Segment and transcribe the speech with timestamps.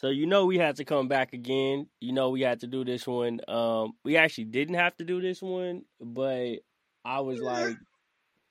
[0.00, 1.86] So you know we had to come back again.
[2.00, 3.38] You know we had to do this one.
[3.46, 6.54] Um, we actually didn't have to do this one, but
[7.04, 7.76] I was like,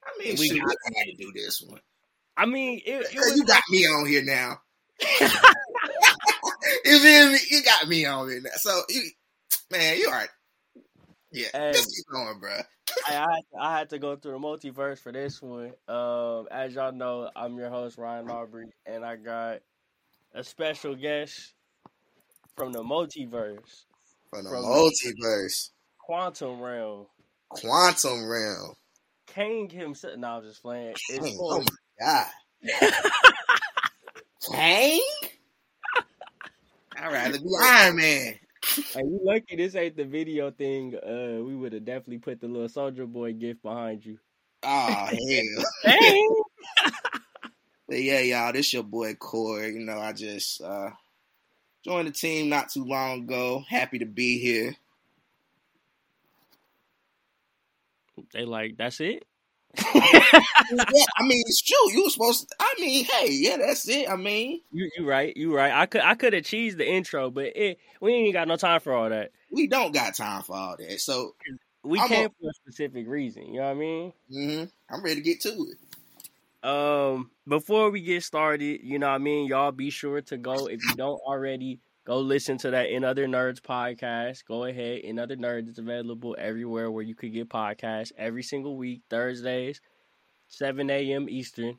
[0.05, 1.79] I mean, We got- I had to do this one.
[2.38, 4.62] I mean, it, it was you got me on here now.
[6.85, 7.39] you feel me?
[7.50, 8.52] You got me on here now.
[8.57, 9.09] So you,
[9.71, 10.29] man, you right.
[11.31, 11.71] Yeah, Hey.
[11.73, 12.59] just keep going, bro.
[13.07, 15.73] I, I, had to, I had to go through the multiverse for this one.
[15.88, 19.61] Um, as y'all know, I'm your host Ryan Aubrey, and I got
[20.34, 21.54] a special guest
[22.55, 23.85] from the multiverse,
[24.30, 27.08] From the From- multiverse, quantum realm,
[27.49, 28.73] quantum realm.
[29.27, 30.17] Kang himself.
[30.17, 30.95] No, I'm just playing.
[31.09, 31.66] It's oh my
[32.00, 32.27] god.
[34.52, 35.00] Kang?
[36.98, 38.39] I'd rather be Iron Man.
[38.94, 40.95] Hey, you lucky this ain't the video thing.
[40.95, 44.17] Uh, we would have definitely put the little Soldier Boy gift behind you.
[44.64, 45.09] Oh
[45.86, 46.36] hell.
[47.89, 49.73] But yeah, y'all, this your boy Corey.
[49.73, 50.91] You know, I just uh
[51.85, 53.63] joined the team not too long ago.
[53.70, 54.75] Happy to be here.
[58.33, 59.25] they like that's it.
[59.83, 61.91] yeah, I mean it's true.
[61.94, 64.09] You were supposed to I mean, hey, yeah, that's it.
[64.09, 65.36] I mean, You you right.
[65.36, 65.71] You right.
[65.71, 68.80] I could I could have cheesed the intro, but it we ain't got no time
[68.81, 69.31] for all that.
[69.52, 70.99] we don't got time for all that.
[71.02, 71.36] So
[71.83, 73.47] We I'm came a- for a specific reason.
[73.53, 74.14] You know what I mean?
[74.30, 75.77] hmm I'm ready to get to it.
[76.61, 80.67] Um, before we get started, you know what I mean, y'all be sure to go
[80.67, 84.45] if you don't already go listen to that In Other Nerds podcast.
[84.45, 84.99] Go ahead.
[84.99, 89.80] In Other Nerds is available everywhere where you could get podcasts every single week, Thursdays,
[90.47, 91.77] seven AM Eastern.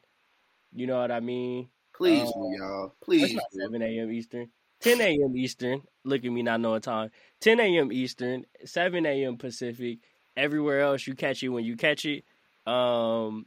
[0.73, 1.69] You know what I mean?
[2.01, 2.95] Please do, y'all.
[3.03, 4.11] Please not 7 a.m.
[4.11, 4.49] Eastern.
[4.81, 5.37] 10 a.m.
[5.37, 5.83] Eastern.
[6.05, 7.11] Look at me not knowing time.
[7.41, 7.93] 10 a.m.
[7.93, 8.47] Eastern.
[8.65, 9.37] 7 a.m.
[9.37, 9.99] Pacific.
[10.37, 12.25] Everywhere else, you catch it when you catch it.
[12.67, 13.47] Um,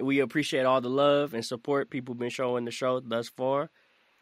[0.00, 3.70] we appreciate all the love and support people been showing the show thus far.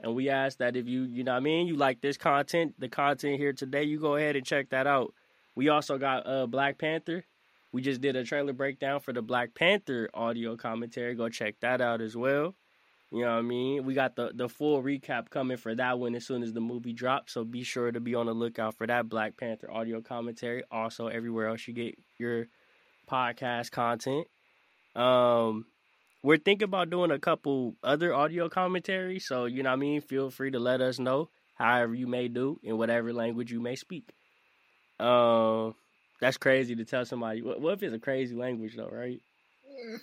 [0.00, 2.74] And we ask that if you, you know what I mean, you like this content,
[2.78, 5.12] the content here today, you go ahead and check that out.
[5.56, 7.24] We also got uh Black Panther.
[7.72, 11.14] We just did a trailer breakdown for the Black Panther audio commentary.
[11.14, 12.54] Go check that out as well.
[13.10, 13.84] You know what I mean?
[13.84, 16.92] We got the the full recap coming for that one as soon as the movie
[16.92, 17.32] drops.
[17.32, 20.62] So be sure to be on the lookout for that Black Panther audio commentary.
[20.70, 22.46] Also, everywhere else you get your
[23.10, 24.26] podcast content.
[24.98, 25.66] Um,
[26.22, 29.26] we're thinking about doing a couple other audio commentaries.
[29.26, 30.00] So you know what I mean?
[30.00, 33.76] Feel free to let us know however you may do in whatever language you may
[33.76, 34.10] speak.
[35.00, 35.74] Um,
[36.20, 37.42] that's crazy to tell somebody.
[37.42, 38.88] What, what if it's a crazy language though?
[38.90, 39.20] Right?
[39.70, 39.98] Mm,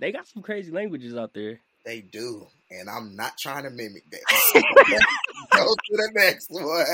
[0.00, 1.60] They got some crazy languages out there.
[1.84, 2.46] They do.
[2.70, 5.04] And I'm not trying to mimic that.
[5.52, 6.84] Go to the next one.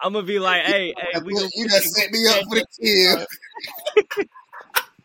[0.00, 3.26] I'm gonna be like, hey, hey, we you just set me up for the kill.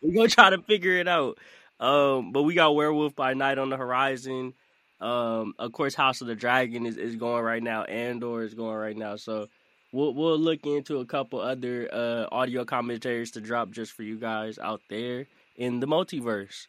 [0.06, 1.38] We gonna try to figure it out.
[1.80, 4.54] Um, but we got Werewolf by Night on the horizon.
[5.02, 7.84] Um, of course, House of the Dragon is, is going right now.
[7.84, 9.18] Andor is going right now.
[9.18, 9.48] So
[9.92, 14.18] we'll we'll look into a couple other uh audio commentaries to drop just for you
[14.18, 15.28] guys out there
[15.58, 16.68] in the multiverse.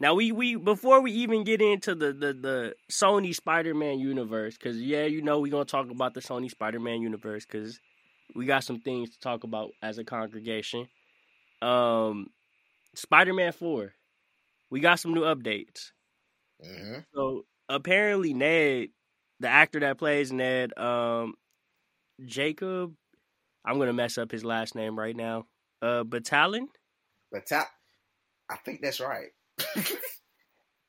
[0.00, 4.80] Now we we before we even get into the the, the Sony Spider-Man universe, because
[4.80, 7.80] yeah, you know we're gonna talk about the Sony Spider-Man universe because
[8.34, 10.88] we got some things to talk about as a congregation.
[11.62, 12.28] Um,
[12.94, 13.94] Spider-Man Four,
[14.70, 15.92] we got some new updates.
[16.60, 18.88] hmm So apparently Ned,
[19.40, 21.34] the actor that plays Ned, um,
[22.24, 22.94] Jacob,
[23.64, 25.46] I'm gonna mess up his last name right now.
[25.82, 26.68] Uh, Batalon.
[27.46, 27.70] Ta-
[28.48, 29.30] I think that's right.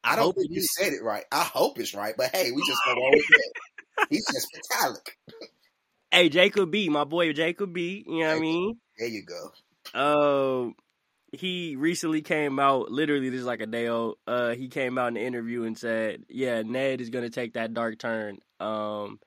[0.03, 0.73] I I don't think you is.
[0.77, 1.25] said it right.
[1.31, 3.53] I hope it's right, but hey, we just go on with that.
[4.09, 5.17] He's just metallic.
[6.11, 8.03] Hey, Jacob B, my boy Jacob B.
[8.07, 8.79] You know what I mean?
[8.97, 9.51] There you go.
[9.93, 10.75] Um,
[11.31, 12.91] he recently came out.
[12.91, 14.17] Literally, this is like a day old.
[14.27, 17.73] Uh, he came out in an interview and said, "Yeah, Ned is gonna take that
[17.73, 18.39] dark turn.
[18.59, 19.19] Um,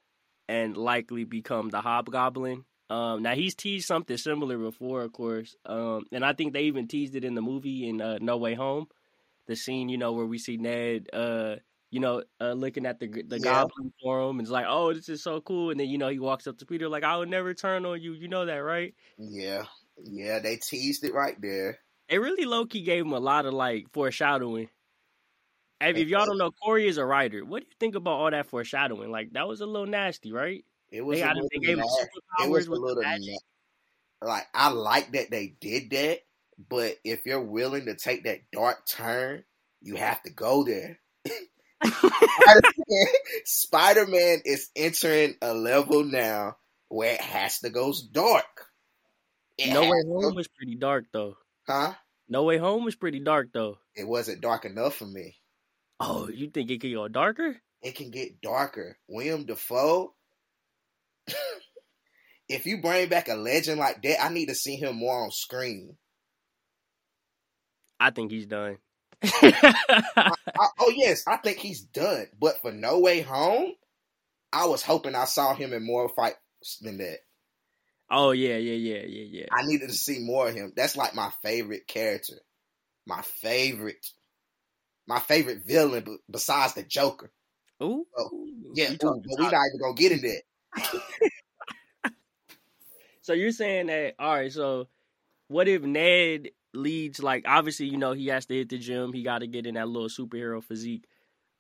[0.49, 5.57] and likely become the Hobgoblin." Um, now he's teased something similar before, of course.
[5.67, 8.55] Um, and I think they even teased it in the movie in uh, No Way
[8.55, 8.89] Home,
[9.47, 11.57] the scene you know where we see Ned, uh,
[11.91, 13.41] you know, uh, looking at the the Yeah.
[13.41, 16.09] goblin for him, and it's like, "Oh, this is so cool." And then you know
[16.11, 18.57] he walks up to Peter like, I will never turn on you." You know that,
[18.59, 18.95] right?
[19.19, 19.67] Yeah.
[20.03, 21.79] Yeah, they teased it right there.
[22.09, 24.69] it really low key gave him a lot of like foreshadowing.
[25.81, 27.45] Hey, if y'all don't know, Corey is a writer.
[27.45, 29.11] What do you think about all that foreshadowing?
[29.11, 30.65] Like that was a little nasty, right?
[30.91, 31.85] It was They, a little they gave him
[32.45, 33.37] it was a little magic.
[34.23, 36.21] na- like I like that they did that,
[36.71, 39.45] but if you're willing to take that dark turn,
[39.83, 40.99] you have to go there.
[43.45, 46.57] Spider Man is entering a level now
[46.89, 48.66] where it has to go dark.
[49.59, 51.37] It No Way Home was pretty dark though.
[51.67, 51.95] huh?
[52.29, 53.79] No Way Home was pretty dark though.
[53.95, 55.37] It wasn't dark enough for me.
[56.01, 57.57] Oh, you think it could go darker?
[57.83, 58.99] It can get darker.
[59.09, 60.13] William Dafoe.
[62.49, 65.31] if you bring back a legend like that, I need to see him more on
[65.31, 65.97] screen.
[67.99, 68.79] I think he's done.
[69.23, 69.73] I,
[70.17, 72.27] I, oh yes, I think he's done.
[72.39, 73.73] But for No Way Home,
[74.53, 76.37] I was hoping I saw him in more fights
[76.83, 77.19] than that.
[78.11, 79.47] Oh yeah, yeah, yeah, yeah, yeah.
[79.51, 80.73] I needed to see more of him.
[80.77, 82.35] That's like my favorite character.
[83.07, 84.07] My favorite.
[85.07, 87.31] My favorite villain b- besides the Joker.
[87.83, 88.31] Ooh, Oh,
[88.75, 90.43] Yeah, ooh, but we're not even gonna get in that.
[93.23, 94.89] So you're saying that all right, so
[95.49, 99.23] what if Ned leads like obviously, you know, he has to hit the gym, he
[99.23, 101.05] gotta get in that little superhero physique.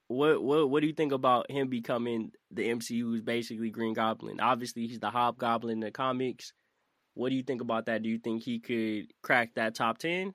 [0.08, 4.40] What what what do you think about him becoming the MCU's basically Green Goblin?
[4.40, 6.52] Obviously he's the hobgoblin in the comics.
[7.14, 8.02] What do you think about that?
[8.02, 10.32] Do you think he could crack that top ten?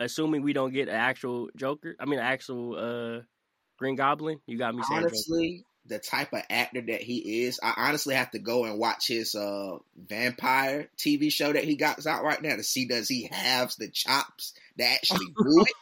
[0.00, 1.94] Assuming we don't get an actual Joker.
[2.00, 3.22] I mean an actual uh
[3.78, 4.40] Green Goblin.
[4.46, 5.14] You got me saying Joker.
[5.14, 9.06] honestly, the type of actor that he is, I honestly have to go and watch
[9.06, 13.28] his uh vampire TV show that he got out right now to see does he
[13.30, 15.72] have the chops to actually do it.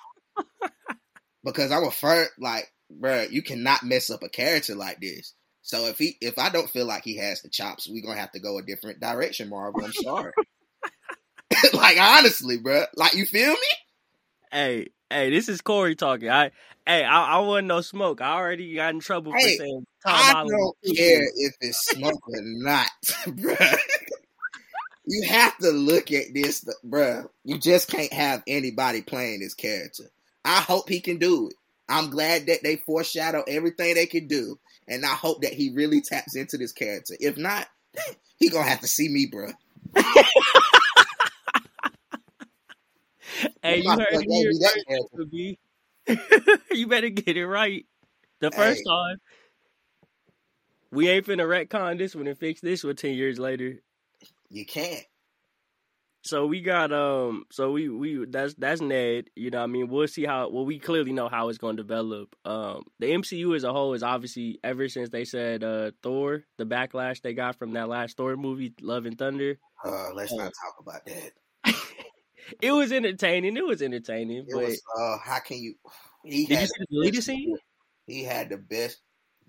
[1.45, 5.35] Because I'm a first like, bruh, you cannot mess up a character like this.
[5.63, 8.33] So if he if I don't feel like he has the chops, we're gonna have
[8.33, 9.85] to go a different direction, Marvel.
[9.85, 10.33] I'm sorry.
[11.73, 12.87] like honestly, bruh.
[12.97, 13.59] Like you feel me?
[14.53, 16.31] Hey, hey, this is Corey talking.
[16.31, 16.51] I,
[16.87, 18.21] hey, I, I wasn't no smoke.
[18.21, 20.51] I already got in trouble for Hey, saying Tom I Holland.
[20.51, 23.79] don't care if it's smoke or not, bruh.
[25.07, 27.29] You have to look at this, bruh.
[27.45, 30.05] You just can't have anybody playing this character.
[30.45, 31.55] I hope he can do it.
[31.89, 34.59] I'm glad that they foreshadow everything they can do,
[34.89, 37.15] and I hope that he really taps into this character.
[37.21, 37.67] If not,
[38.37, 39.53] he gonna have to see me, bruh.
[43.63, 46.61] Hey, you heard it here that first.
[46.73, 47.87] You better get it right
[48.41, 48.85] the first Hey.
[48.85, 49.17] time.
[50.93, 53.81] We ain't finna retcon this one and fix this one ten years later.
[54.51, 55.03] You can't.
[56.25, 59.89] So we got um so we we that's that's Ned, you know what I mean
[59.89, 62.35] we'll see how well we clearly know how it's going to develop.
[62.47, 66.65] Um the MCU as a whole is obviously ever since they said uh Thor, the
[66.65, 70.37] backlash they got from that last Thor movie Love and Thunder, Uh, let's Oh.
[70.39, 71.33] not talk about that.
[72.63, 73.57] it was entertaining.
[73.57, 74.83] It was entertaining, It but was.
[74.99, 75.75] Uh, how can you?
[76.25, 77.57] He did you had see the deleted scene?
[78.07, 79.01] He had the best.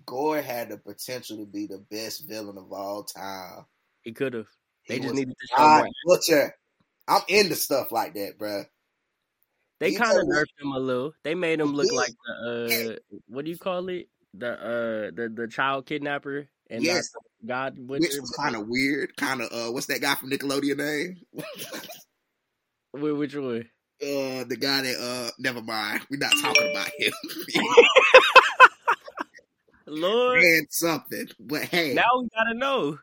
[0.04, 3.64] Gorr had the potential to be the best villain of all time.
[4.02, 4.46] He could have.
[4.88, 5.84] They He just needed to show God.
[6.04, 6.54] Butcher.
[7.08, 8.64] I'm into stuff like that, bruh.
[9.78, 11.12] They kind of nerfed him a little.
[11.22, 11.94] They made him look did.
[11.94, 14.08] like the uh, what do you call it?
[14.34, 17.10] The uh, the the child kidnapper and Yes.
[17.44, 19.14] God Which was kind of weird.
[19.16, 21.16] Kind of, uh, what's that guy from Nickelodeon name?
[22.92, 23.68] Wh- Which one?
[24.02, 26.02] uh, the guy that, uh, never mind.
[26.10, 27.12] We're not talking about him.
[29.86, 31.28] Lord, Dan something.
[31.38, 32.98] But hey, now we gotta know.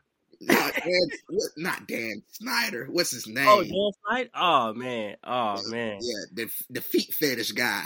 [0.46, 1.08] Not, Dan,
[1.56, 2.86] not Dan Snyder.
[2.90, 3.46] What's his name?
[3.48, 4.30] Oh, Dan Schneider.
[4.34, 5.16] Oh man.
[5.24, 5.98] Oh man.
[6.00, 7.84] Yeah, the, the feet fetish guy.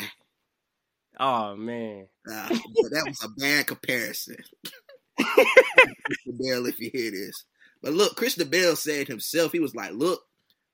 [1.19, 2.07] Oh man.
[2.31, 4.37] Uh, that was a bad comparison.
[5.19, 7.45] Bale, if you hear this.
[7.83, 10.23] But look, Christian Bale said himself, he was like, look,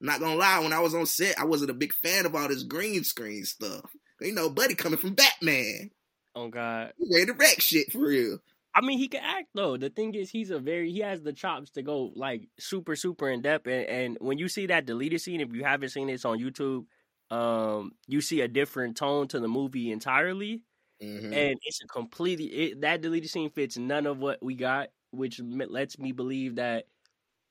[0.01, 2.35] I'm not gonna lie, when I was on set, I wasn't a big fan of
[2.35, 3.91] all this green screen stuff.
[4.21, 5.91] You know, Buddy coming from Batman.
[6.35, 6.93] Oh God.
[6.99, 8.39] He ready to wreck shit for real.
[8.75, 9.77] I mean, he can act though.
[9.77, 13.29] The thing is, he's a very he has the chops to go like super super
[13.31, 13.67] in depth.
[13.69, 16.87] And, and when you see that deleted scene, if you haven't seen this on YouTube,
[17.31, 20.63] um, you see a different tone to the movie entirely.
[21.01, 21.35] Mhm.
[21.35, 25.41] and it's a completely it, that deleted scene fits none of what we got, which
[25.41, 26.87] lets me believe that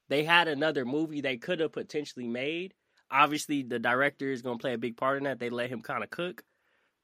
[0.09, 2.73] they had another movie they could have potentially made.
[3.11, 5.39] Obviously, the director is going to play a big part in that.
[5.39, 6.43] They let him kind of cook,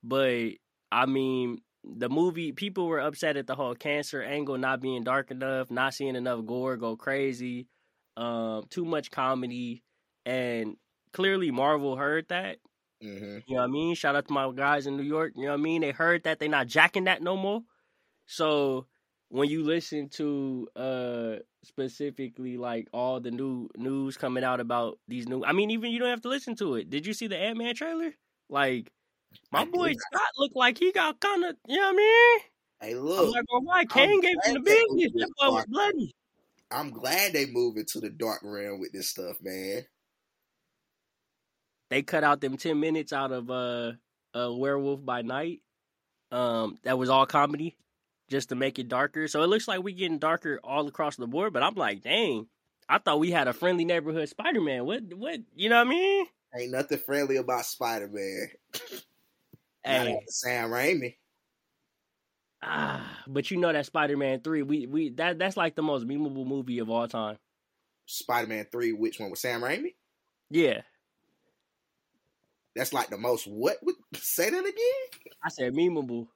[0.04, 0.52] but
[0.92, 5.32] I mean, the movie people were upset at the whole cancer angle not being dark
[5.32, 7.68] enough, not seeing enough gore go crazy,
[8.18, 9.84] um, too much comedy,
[10.26, 10.76] and
[11.14, 12.58] clearly Marvel heard that
[13.04, 13.44] Mhm.
[13.48, 13.96] you know what I mean?
[13.96, 15.34] Shout out to my guys in New York.
[15.36, 15.82] You know what I mean?
[15.82, 17.64] They heard that they're not jacking that no more.
[18.26, 18.88] So
[19.30, 25.28] when you listen to uh specifically like all the new news coming out about these
[25.28, 26.90] new I mean even you don't have to listen to it.
[26.90, 28.14] Did you see the Ant Man trailer?
[28.50, 28.92] Like
[29.52, 29.94] my I boy.
[29.94, 32.40] Scott looked like he got kinda you know what I mean?
[32.82, 35.12] Hey, I'm look, not gonna lie, Kang gave him the business.
[35.16, 36.16] That boy was bloody.
[36.72, 39.84] I'm glad they move into the dark realm with this stuff, man.
[41.90, 43.94] they cut out them 10 minutes out of uh,
[44.36, 45.62] uh werewolf by night
[46.32, 47.76] um that was all comedy
[48.30, 51.26] just to make it darker so it looks like we getting darker all across the
[51.26, 52.46] board but i'm like dang
[52.88, 56.26] i thought we had a friendly neighborhood spider-man what what you know what i mean
[56.56, 58.48] Ain't nothing friendly about Spider Man.
[59.84, 61.18] Hey, Sam Raimi.
[62.62, 66.06] ah, but you know that Spider Man three, we we that that's like the most
[66.06, 67.38] memorable movie of all time.
[68.08, 69.96] Spider Man Three, which one with Sam Raimi?
[70.50, 70.82] Yeah,
[72.76, 73.78] That's like the most what?
[74.16, 75.34] say that again?
[75.44, 76.30] I said memorable.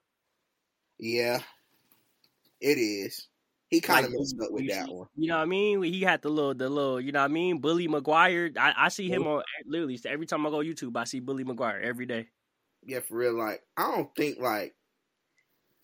[0.98, 1.44] Yeah,
[2.60, 3.28] it is.
[3.70, 5.08] He kind of Like, messed up with you that one.
[5.16, 5.84] You know what I mean?
[5.84, 7.60] He had the little, the little, you know what I mean?
[7.62, 8.52] Bully Maguire.
[8.58, 10.98] I, I see him on literally every time I go YouTube.
[10.98, 12.30] I see Bully Maguire every day.
[12.86, 13.34] Yeah, for real.
[13.34, 14.75] Like, I don't think like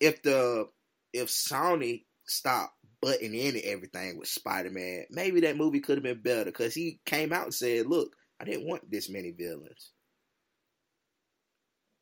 [0.00, 0.68] if the
[1.12, 6.22] if Sony stopped butting into everything with Spider Man, maybe that movie could have been
[6.22, 9.92] better because he came out and said, "Look, I didn't want this many villains."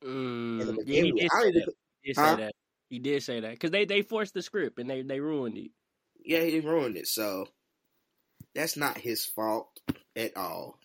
[0.03, 1.69] Mm, yeah, he did say that.
[2.03, 2.37] He did Huh?
[2.37, 2.53] say that.
[2.89, 5.73] He did say that because they they forced the script and they they ruined it.
[6.25, 7.07] yeah, he ruined it.
[7.07, 7.49] So
[8.55, 9.81] that's not his fault
[10.17, 10.79] at all.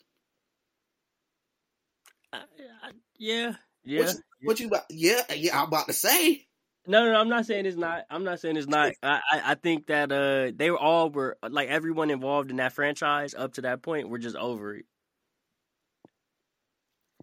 [2.32, 2.46] I,
[2.82, 4.06] I, yeah, yeah.
[4.06, 4.84] What you, what you about?
[4.90, 5.60] Yeah, yeah.
[5.60, 6.48] I'm about to say.
[6.86, 8.04] No, no, no, I'm not saying it's not.
[8.10, 8.94] I'm not saying it's not.
[9.04, 12.74] I, I, I think that uh, they were all were like everyone involved in that
[12.74, 14.86] franchise up to that point were just over it.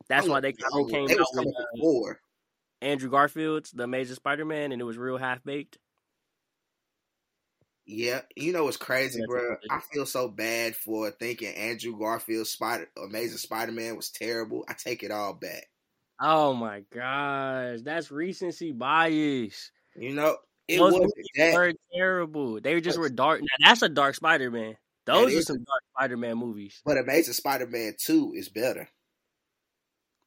[0.08, 2.14] That's why they kind of came They out with uh.
[2.82, 5.78] Andrew Garfield's The Amazing Spider-Man, and it was real half baked.
[7.86, 9.56] Yeah, you know what's crazy, Yeah, bro?
[9.70, 14.64] I feel so bad for thinking Andrew Garfield's Spider Amazing Spider-Man was terrible.
[14.68, 15.66] I take it all back.
[16.20, 19.70] Oh my gosh, that's recency bias.
[19.96, 20.36] You know,
[20.68, 21.54] it Those that.
[21.54, 22.60] were terrible.
[22.60, 23.40] They just were dark.
[23.40, 24.76] Now, that's a dark Spider-Man.
[25.06, 26.80] Those are some dark Spider-Man movies.
[26.84, 28.88] But Amazing Spider-Man Two is better.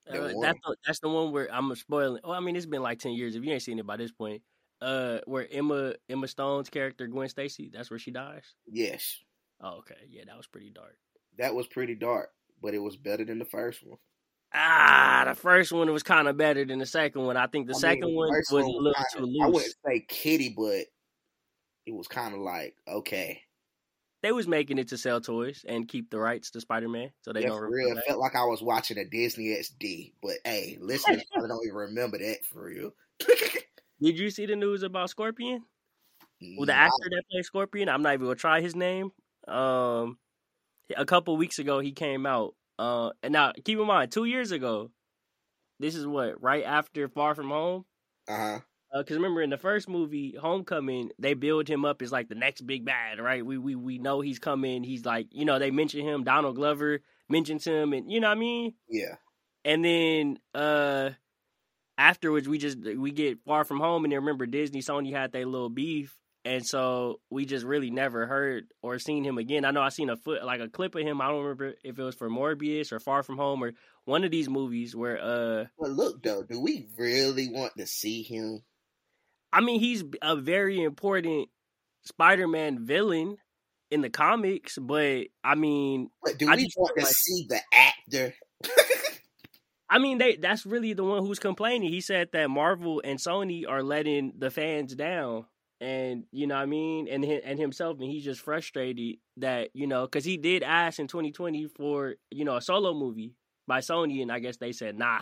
[0.09, 2.19] Uh, that's the, that's the one where I'm spoiling.
[2.23, 3.35] Well, I mean, it's been like ten years.
[3.35, 4.41] If you ain't seen it by this point,
[4.81, 8.53] uh, where Emma Emma Stone's character Gwen Stacy, that's where she dies.
[8.67, 9.19] Yes,
[9.62, 10.97] Oh, okay, yeah, that was pretty dark.
[11.38, 12.31] that was pretty dark,
[12.62, 14.00] but it was better than the first one.
[14.53, 17.38] Ah, the first one was kind of better than the second one.
[17.38, 19.75] I think the I mean, second the one was a little kinda- too I wouldn't
[19.86, 20.86] say kitty, but
[21.86, 23.41] it was kind of like okay,
[24.22, 27.33] They was making it to sell toys and keep the rights to Spider Man, so
[27.33, 27.91] they yeah, don't real.
[27.91, 28.05] It that.
[28.05, 30.13] felt like I was watching a Disney XD.
[30.22, 32.93] But hey, listen, I don't even remember that for real.
[34.01, 35.63] Did you see the news about Scorpion?
[36.57, 39.12] Well, the actor that played Scorpion, I'm not even gonna try his name.
[39.48, 40.17] Um,
[40.95, 42.53] a couple weeks ago he came out.
[42.80, 44.92] Uh, and now keep in mind, two years ago,
[45.80, 47.86] this is what right after Far From Home.
[48.27, 48.60] uh-huh.
[48.96, 52.62] Because remember, in the first movie, Homecoming, they build him up as like the next
[52.62, 53.44] big bad, right?
[53.44, 54.84] We we we know he's coming.
[54.84, 56.24] He's like, you know, they mention him.
[56.24, 58.74] Donald Glover mentions him, and you know what I mean.
[58.88, 59.15] Yeah.
[59.65, 61.10] And then uh
[61.98, 65.46] afterwards we just we get far from home and then remember Disney Sony had their
[65.46, 69.65] little beef and so we just really never heard or seen him again.
[69.65, 71.21] I know I seen a foot like a clip of him.
[71.21, 73.73] I don't remember if it was for Morbius or Far From Home or
[74.05, 78.23] one of these movies where uh But look though, do we really want to see
[78.23, 78.62] him?
[79.51, 81.50] I mean he's a very important
[82.05, 83.38] Spider-Man villain
[83.91, 87.47] in the comics, but I mean But do I we just want to like- see
[87.50, 88.35] the actor?
[89.89, 91.89] I mean, they that's really the one who's complaining.
[91.91, 95.45] He said that Marvel and Sony are letting the fans down,
[95.84, 99.86] and you know what I mean, and and himself, and he's just frustrated that you
[99.86, 103.36] know because he did ask in 2020 for you know a solo movie
[103.68, 105.22] by Sony, and I guess they said nah.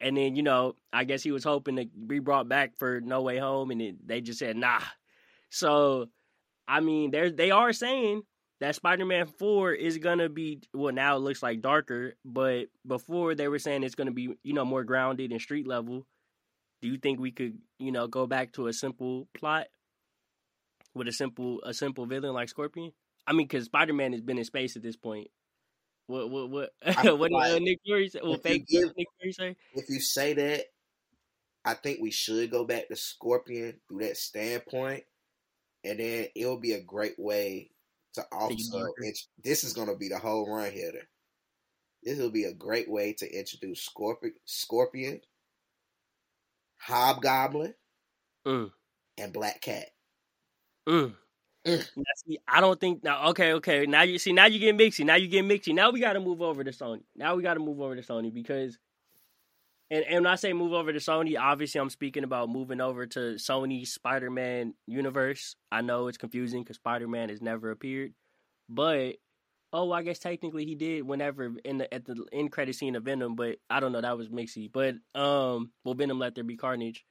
[0.00, 3.22] And then you know, I guess he was hoping to be brought back for No
[3.22, 4.80] Way Home, and it, they just said nah.
[5.50, 6.08] So,
[6.66, 8.22] I mean, they they are saying
[8.60, 13.46] that Spider-Man 4 is gonna be well now it looks like darker, but before they
[13.46, 16.04] were saying it's gonna be, you know, more grounded and street level.
[16.82, 19.68] Do you think we could, you know, go back to a simple plot
[20.94, 22.92] with a simple a simple villain like Scorpion?
[23.26, 25.28] I mean, because Spider-Man has been in space at this point.
[26.06, 26.70] What what what
[27.18, 28.20] what did uh, like Nick Fury say?
[28.22, 29.56] Well, if you fake give- Nick Fury say?
[29.74, 30.64] If you say that,
[31.64, 35.04] I think we should go back to Scorpion through that standpoint,
[35.82, 37.70] and then it'll be a great way
[38.14, 38.84] to also.
[39.42, 41.08] This is going to be the whole run hitter.
[42.02, 45.22] This will be a great way to introduce Scorpion, Scorpion,
[46.78, 47.74] Hobgoblin,
[48.46, 48.70] Mm.
[49.16, 49.88] and Black Cat.
[50.88, 51.14] Mm.
[51.66, 51.86] Mm.
[52.16, 53.30] See, I don't think now.
[53.30, 53.86] Okay, okay.
[53.86, 54.32] Now you see.
[54.32, 55.04] Now you get mixy.
[55.04, 55.74] Now you get mixy.
[55.74, 57.02] Now we got to move over to Sony.
[57.16, 58.78] Now we got to move over to Sony because,
[59.90, 63.06] and and when I say move over to Sony, obviously I'm speaking about moving over
[63.06, 65.56] to Sony Spider-Man universe.
[65.72, 68.12] I know it's confusing because Spider-Man has never appeared,
[68.68, 69.16] but
[69.72, 73.04] oh, I guess technically he did whenever in the at the end credit scene of
[73.04, 74.02] Venom, but I don't know.
[74.02, 74.70] That was mixy.
[74.70, 77.04] But um, well, Venom let there be carnage.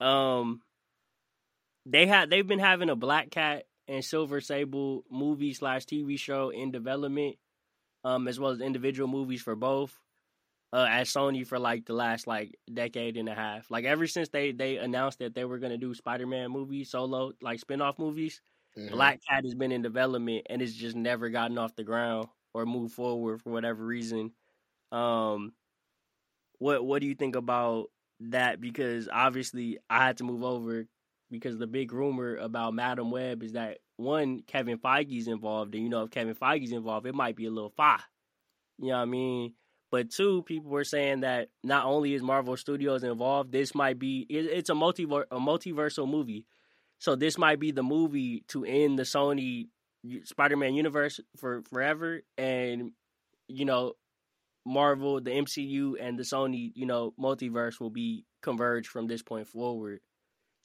[0.00, 0.60] Um,
[1.88, 6.50] they had they've been having a Black Cat and Silver Sable movie slash TV show
[6.50, 7.36] in development,
[8.04, 9.98] um, as well as individual movies for both.
[10.72, 13.70] uh, at Sony for like the last like decade and a half.
[13.70, 17.32] Like ever since they they announced that they were gonna do Spider Man movies, solo
[17.42, 18.40] like spin off movies,
[18.78, 18.90] mm-hmm.
[18.90, 22.66] Black Cat has been in development and it's just never gotten off the ground or
[22.66, 24.32] moved forward for whatever reason.
[24.92, 25.54] Um,
[26.58, 27.86] what what do you think about
[28.20, 28.60] that?
[28.60, 30.86] Because obviously I had to move over
[31.30, 35.90] because the big rumor about Madame Web is that one Kevin Feige's involved, and you
[35.90, 37.98] know if Kevin Feige's involved, it might be a little fire.
[38.78, 39.54] You know what I mean?
[39.90, 44.26] But two, people were saying that not only is Marvel Studios involved, this might be
[44.28, 46.46] it's a multiver a multiversal movie.
[46.98, 49.68] So this might be the movie to end the Sony
[50.24, 52.92] Spider-Man universe for forever, and
[53.48, 53.94] you know,
[54.66, 59.48] Marvel, the MCU, and the Sony, you know, multiverse will be converged from this point
[59.48, 60.00] forward,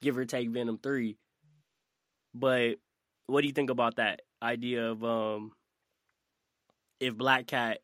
[0.04, 1.18] give or take Venom three.
[2.36, 2.76] But
[3.28, 5.54] what do you think about that idea of um
[7.00, 7.80] if Black Cat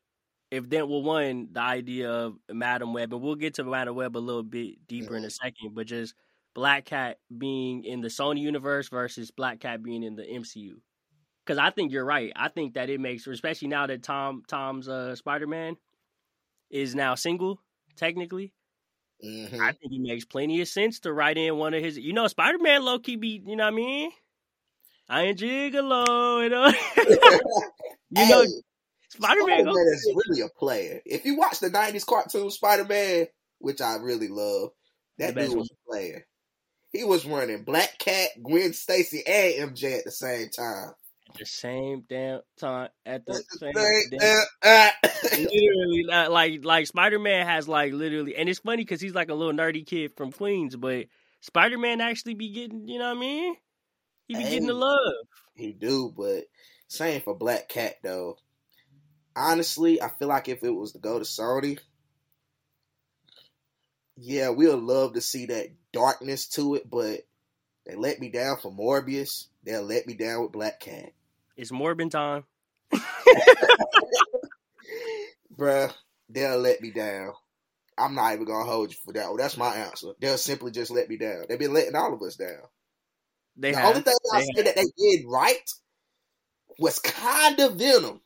[0.50, 4.16] if then well one the idea of Madame Web and we'll get to Madame Web
[4.16, 6.14] a little bit deeper in a second, but just
[6.54, 10.74] Black Cat being in the Sony universe versus Black Cat being in the MCU.
[11.44, 12.32] Because I think you're right.
[12.36, 15.76] I think that it makes, especially now that Tom Tom's uh, Spider Man
[16.68, 17.60] is now single,
[17.96, 18.52] technically.
[19.24, 19.60] Mm-hmm.
[19.60, 21.98] I think it makes plenty of sense to write in one of his.
[21.98, 23.42] You know, Spider Man low key be.
[23.44, 24.10] You know what I mean?
[25.08, 26.42] I ain't gigolo.
[28.12, 28.26] You know.
[28.26, 28.44] you know,
[29.08, 31.00] Spider Man is really a player.
[31.04, 33.26] If you watch the '90s cartoon Spider Man,
[33.58, 34.70] which I really love,
[35.18, 35.66] that dude was one.
[35.70, 36.26] a player.
[36.92, 40.92] He was running Black Cat, Gwen Stacy, and MJ at the same time.
[41.38, 42.88] The same damn time.
[43.06, 44.92] At the, same, damn,
[45.32, 49.34] literally, like like Spider Man has like literally, and it's funny because he's like a
[49.34, 51.06] little nerdy kid from Queens, but
[51.40, 53.56] Spider Man actually be getting, you know what I mean?
[54.28, 55.14] He be getting the love.
[55.54, 56.44] He do, but
[56.88, 58.36] same for Black Cat though
[59.36, 61.78] honestly, I feel like if it was to go to Sony,
[64.16, 67.20] yeah, we'll love to see that darkness to it, but
[67.86, 69.46] they let me down for Morbius.
[69.64, 71.12] They'll let me down with Black Cat.
[71.60, 72.44] It's Morbin time.
[75.54, 75.92] Bruh,
[76.30, 77.34] they'll let me down.
[77.98, 79.28] I'm not even gonna hold you for that.
[79.36, 80.12] That's my answer.
[80.18, 81.44] They'll simply just let me down.
[81.46, 82.62] They've been letting all of us down.
[83.58, 83.88] They the have.
[83.90, 85.70] only thing I say that they did right
[86.78, 88.22] was kind of Venom.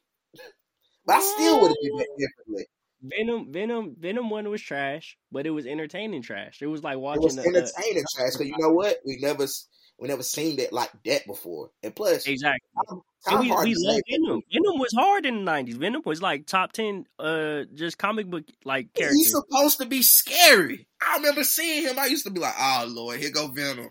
[1.05, 2.67] But I still would have did that differently.
[3.03, 6.63] Venom, Venom, Venom one was trash, but it was entertaining trash.
[6.63, 7.23] It was like watching.
[7.23, 8.99] It was entertaining uh, trash because you know what?
[9.05, 9.49] We never,
[9.99, 11.71] we never seen that like that before.
[11.83, 12.69] And plus, exactly.
[12.89, 14.43] Tom, Tom we, we love Venom.
[14.53, 15.77] Venom was hard in the nineties.
[15.77, 19.15] Venom was like top ten, uh, just comic book like character.
[19.17, 20.87] He's supposed to be scary.
[21.01, 21.99] I remember seeing him.
[21.99, 23.91] I used to be like, "Oh Lord, here go Venom."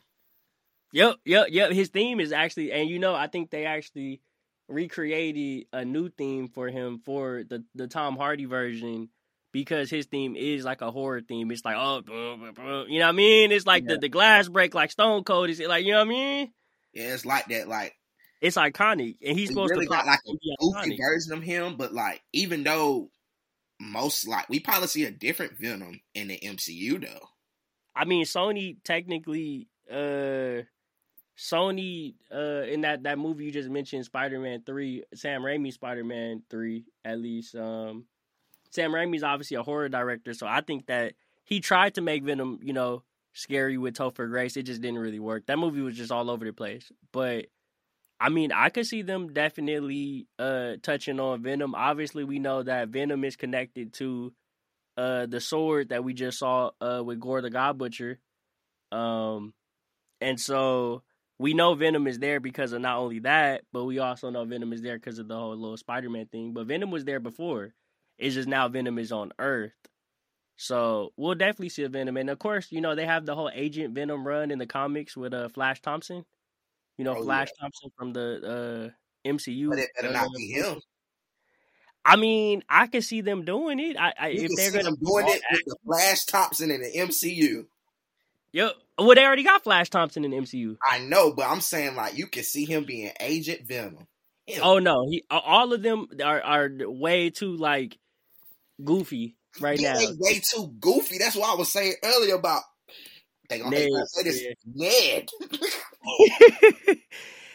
[0.92, 1.72] Yep, yep, yep.
[1.72, 4.22] His theme is actually, and you know, I think they actually
[4.68, 9.10] recreated a new theme for him for the the Tom Hardy version
[9.54, 11.50] because his theme is like a horror theme.
[11.52, 12.02] It's like oh,
[12.90, 13.54] you know what I mean?
[13.54, 13.94] It's like yeah.
[13.94, 15.50] the the glass break like Stone Cold.
[15.50, 16.52] Is it like you know what I mean?
[16.92, 17.70] Yeah, it's like that.
[17.70, 17.96] Like
[18.42, 21.76] it's iconic, and he's supposed really to got like a goofy version of him.
[21.78, 23.10] But like, even though
[23.80, 27.28] most like we probably see a different Venom in the MCU though.
[27.96, 30.64] I mean, Sony technically uh
[31.38, 36.04] Sony uh in that that movie you just mentioned Spider Man 3 Sam Raimi Spider
[36.04, 38.06] Man 3 at least um
[38.74, 42.60] Sam Raimi's obviously a horror director so I think that he tried to make Venom
[42.64, 44.58] you know scary with Topher Grace.
[44.58, 45.48] It just didn't really work.
[45.48, 46.92] That movie was just all over the place.
[47.12, 47.48] But
[48.20, 51.76] I mean I could see them definitely uh touching on Venom.
[51.76, 54.34] Obviously we know that Venom is connected to
[54.98, 58.20] uh the sword that we just saw uh with Gorr the God Butcher.
[58.92, 59.54] Um
[60.22, 61.04] and so
[61.40, 64.72] we know Venom is there because of not only that, but we also know Venom
[64.72, 66.54] is there because of the whole little Spider Man thing.
[66.54, 67.74] But Venom was there before.
[68.24, 69.74] It's just now Venom is on Earth.
[70.56, 72.16] So we'll definitely see a Venom.
[72.16, 75.18] And of course, you know, they have the whole Agent Venom run in the comics
[75.18, 76.24] with uh Flash Thompson.
[76.98, 77.62] You know, oh, Flash yeah.
[77.62, 78.94] Thompson from the
[79.26, 79.70] uh MCU.
[79.70, 80.80] But it better uh, not be him.
[82.06, 83.98] I mean, I can see them doing it.
[84.00, 87.66] I, I if they're gonna doing it with the Flash Thompson in the MCU.
[88.54, 88.74] Yep.
[89.00, 90.78] Well, they already got Flash Thompson in the MCU.
[90.88, 94.08] I know, but I'm saying like you can see him being Agent Venom.
[94.62, 97.98] Oh no, he all of them are are way too like
[98.84, 99.98] goofy right now.
[100.20, 101.18] way too goofy.
[101.18, 102.64] That's what I was saying earlier about.
[103.50, 105.30] They gonna Ned, say this Ned.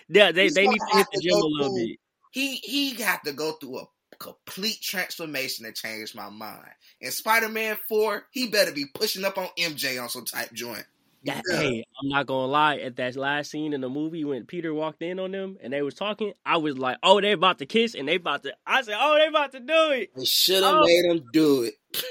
[0.08, 1.98] yeah, they they need to hit the gym a little through, bit.
[2.32, 3.86] He he got to go through a
[4.18, 6.68] complete transformation to change my mind.
[7.00, 10.84] In Spider Man Four, he better be pushing up on MJ on some type joint.
[11.24, 11.56] That, yeah.
[11.56, 12.76] Hey, I'm not gonna lie.
[12.76, 15.82] At that last scene in the movie when Peter walked in on them and they
[15.82, 18.54] was talking, I was like, "Oh, they about to kiss," and they about to.
[18.66, 20.84] I said, "Oh, they about to do it." They should have oh.
[20.84, 21.74] made them do it.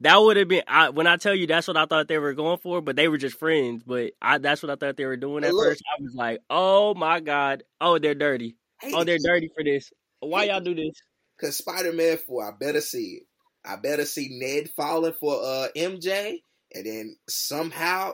[0.00, 2.34] That would have been I, when I tell you that's what I thought they were
[2.34, 3.82] going for, but they were just friends.
[3.84, 5.66] But I, that's what I thought they were doing at Look.
[5.66, 5.82] first.
[5.98, 7.64] I was like, "Oh my god!
[7.80, 8.56] Oh, they're dirty!
[8.84, 9.90] Oh, they're dirty for this.
[10.20, 10.94] Why y'all do this?"
[11.40, 13.22] Cause Spider Man Four, I better see it.
[13.64, 16.42] I better see Ned falling for uh MJ,
[16.74, 18.12] and then somehow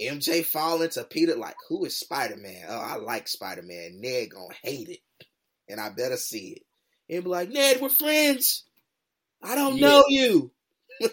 [0.00, 1.36] MJ fall into Peter.
[1.36, 2.64] Like, who is Spider Man?
[2.68, 4.00] Oh, I like Spider Man.
[4.00, 5.00] Ned gonna hate it,
[5.68, 7.14] and I better see it.
[7.14, 8.64] And be like, Ned, we're friends.
[9.42, 9.88] I don't Yeah.
[9.88, 10.50] know you.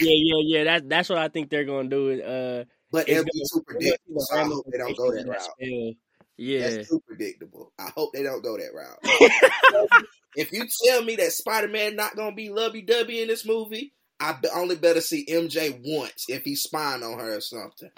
[0.00, 0.64] Yeah, yeah, yeah.
[0.64, 2.22] That that's what I think they're gonna do.
[2.22, 4.20] Uh, but it'll be too we're gonna see predictable.
[4.20, 5.94] So I hope they don't go that route.
[6.36, 7.72] Yeah, That's too predictable.
[7.80, 9.88] I hope they don't go that route.
[10.36, 13.92] if you tell me that Spider Man not gonna be lovey dovey in this movie,
[14.20, 17.90] I only better see MJ once if he's spying on her or something.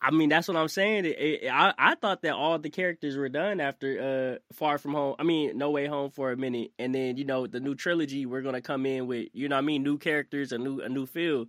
[0.00, 1.06] I mean that's what I'm saying.
[1.06, 4.94] It, it, I I thought that all the characters were done after uh Far From
[4.94, 5.16] Home.
[5.18, 8.24] I mean No Way Home for a minute, and then you know the new trilogy
[8.24, 11.06] we're gonna come in with you know I mean new characters, a new a new
[11.06, 11.46] feel.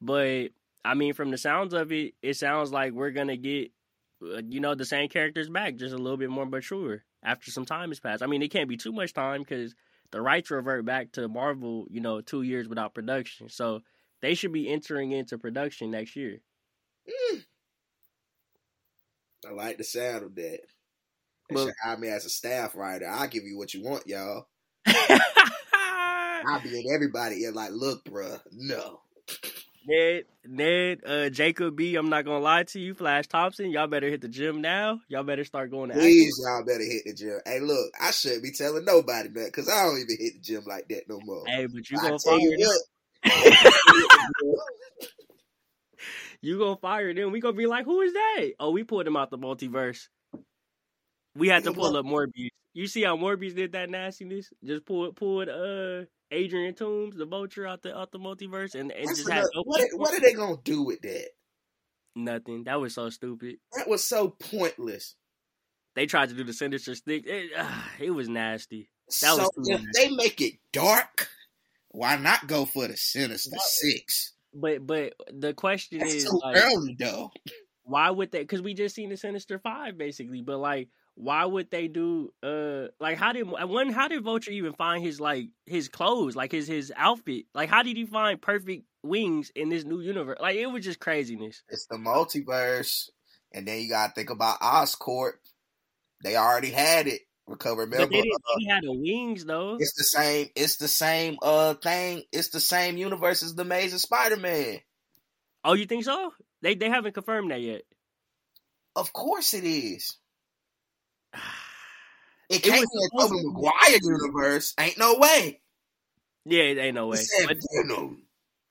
[0.00, 0.48] But
[0.84, 3.70] I mean from the sounds of it, it sounds like we're gonna get
[4.22, 7.64] uh, you know the same characters back, just a little bit more mature after some
[7.64, 8.22] time has passed.
[8.22, 9.76] I mean it can't be too much time because
[10.12, 11.86] the rights revert back to Marvel.
[11.90, 13.80] You know two years without production, so
[14.20, 16.38] they should be entering into production next year.
[17.08, 17.44] Mm.
[19.48, 20.60] I like the sound of that.
[21.48, 23.06] They Well- should hire me as a staff writer.
[23.08, 24.46] I'll give you what you want, y'all.
[24.86, 29.00] I'll be in everybody ear like, look, bruh, no.
[29.86, 31.96] Ned, Ned, uh, Jacob B.
[31.96, 33.70] I'm not gonna lie to you, Flash Thompson.
[33.70, 35.00] Y'all better hit the gym now.
[35.08, 37.40] Y'all better start going to Please, y'all better hit the gym.
[37.44, 40.64] Hey, look, I shouldn't be telling nobody that because I don't even hit the gym
[40.66, 41.44] like that no more.
[41.46, 42.78] Hey, but you gonna fire you them.
[46.44, 47.30] You gonna fire them.
[47.30, 48.52] We gonna be like, who is that?
[48.58, 50.08] Oh, we pulled him out the multiverse.
[51.36, 52.48] We had to pull up Morbius.
[52.74, 54.52] You see how Morbius did that nastiness?
[54.64, 59.06] Just pull pulled uh Adrian Toomes, the vulture, out the out the multiverse, and, and
[59.08, 61.28] That's just had no what, what are they gonna do with that?
[62.14, 62.64] nothing.
[62.64, 63.56] That was so stupid.
[63.76, 65.14] That was so pointless.
[65.94, 67.24] They tried to do the sinister stick.
[67.26, 67.68] It, uh,
[68.00, 68.90] it was nasty.
[69.08, 69.90] That so too if much.
[69.94, 71.28] they make it dark,
[71.90, 73.66] why not go for the Sinister What?
[73.66, 74.32] Six?
[74.54, 77.30] But but the question That's is too like, early though.
[77.84, 81.70] why would they because we just seen the sinister five basically but like why would
[81.70, 85.88] they do uh like how did one how did vulture even find his like his
[85.88, 90.00] clothes like his his outfit like how did he find perfect wings in this new
[90.00, 93.10] universe like it was just craziness It's the multiverse,
[93.52, 95.32] and then you gotta think about Oscorp.
[96.24, 97.22] They already had it.
[97.48, 98.14] Recover, but remember?
[98.14, 100.48] they didn't uh, they had the wings though it's the same.
[100.54, 102.22] It's the same uh thing.
[102.32, 104.78] It's the same universe as the Amazing Spider-Man.
[105.64, 107.82] oh you think so they they haven't confirmed that yet
[108.94, 110.16] Of course it is.
[112.48, 113.40] It It can't be a Tobey.
[113.44, 114.74] Maguire universe.
[114.78, 115.60] Ain't no way.
[116.44, 118.22] yeah it ain't no way said But- Venom.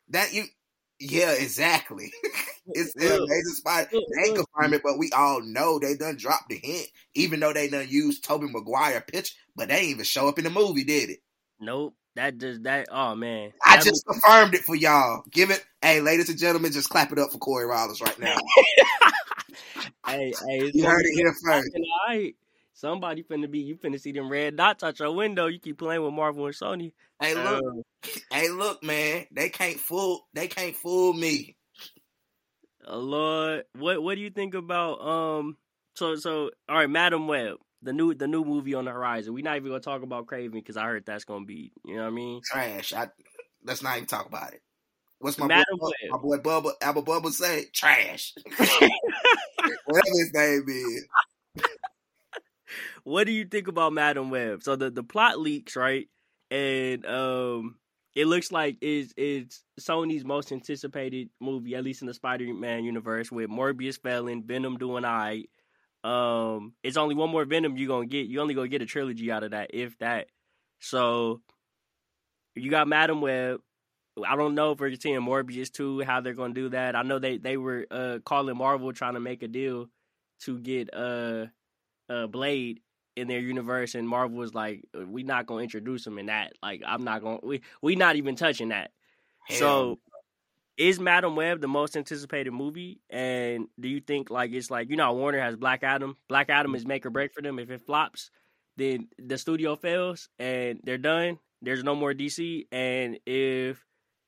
[0.09, 0.43] That you.
[0.99, 2.11] Yeah, exactly.
[2.67, 6.49] it's Look, Amazing look, They ain't confirm it, but we all know they done dropped
[6.49, 6.87] the hint.
[7.15, 10.43] Even though they done used Tobey Maguire pitch, but they ain't even show up in
[10.43, 11.19] the movie, did it?
[11.59, 15.23] nope that just that oh man I That just confirmed it for y'all.
[15.31, 18.35] Give it, hey, ladies and gentlemen, just clap it up for Corey Rawlins right now.
[20.07, 21.69] hey hey You heard it here first.
[21.75, 22.35] All right.
[22.81, 25.45] Somebody finna be you finna see them red dots out your window.
[25.45, 26.93] You keep playing with Marvel and Sony.
[27.21, 31.55] Hey, look, Uh, hey, look, man, they can't fool, they can't fool me.
[32.89, 35.57] uh, Lord, what what do you think about um?
[35.93, 39.35] So so all right, Madame Web, the new the new movie on the horizon.
[39.35, 42.01] We're not even gonna talk about Kraven because I heard that's gonna be you know
[42.01, 42.41] what I mean.
[42.43, 42.93] Trash.
[42.93, 43.09] I
[43.63, 44.63] let's not even talk about it.
[45.19, 46.11] What's my Madam boy, Web.
[46.13, 47.65] my boy Bubba, Apple Bubba say?
[47.71, 48.33] Trash.
[48.57, 51.05] Whatever his name is.
[53.03, 54.63] What do you think about Madame Web?
[54.63, 56.07] So the the plot leaks right,
[56.49, 57.75] and um,
[58.15, 63.31] it looks like is it's Sony's most anticipated movie, at least in the Spider-Man universe,
[63.31, 65.49] with Morbius failing, Venom doing alright.
[66.03, 68.27] Um, it's only one more Venom you're gonna get.
[68.27, 70.27] You only gonna get a trilogy out of that, if that.
[70.79, 71.41] So
[72.55, 73.61] you got Madame Web.
[74.25, 76.95] I don't know if we're seeing Morbius too, how they're gonna do that.
[76.95, 79.87] I know they they were uh calling Marvel trying to make a deal
[80.41, 81.45] to get uh
[82.09, 82.81] uh Blade
[83.15, 86.53] in their universe, and Marvel was like, uh, "We not gonna introduce him in that.
[86.61, 88.91] Like, I'm not gonna we we not even touching that."
[89.49, 89.99] So,
[90.77, 93.01] is Madame Web the most anticipated movie?
[93.09, 96.15] And do you think like it's like you know Warner has Black Adam?
[96.27, 97.59] Black Adam is make or break for them.
[97.59, 98.31] If it flops,
[98.77, 101.39] then the studio fails and they're done.
[101.61, 102.67] There's no more DC.
[102.71, 103.85] And if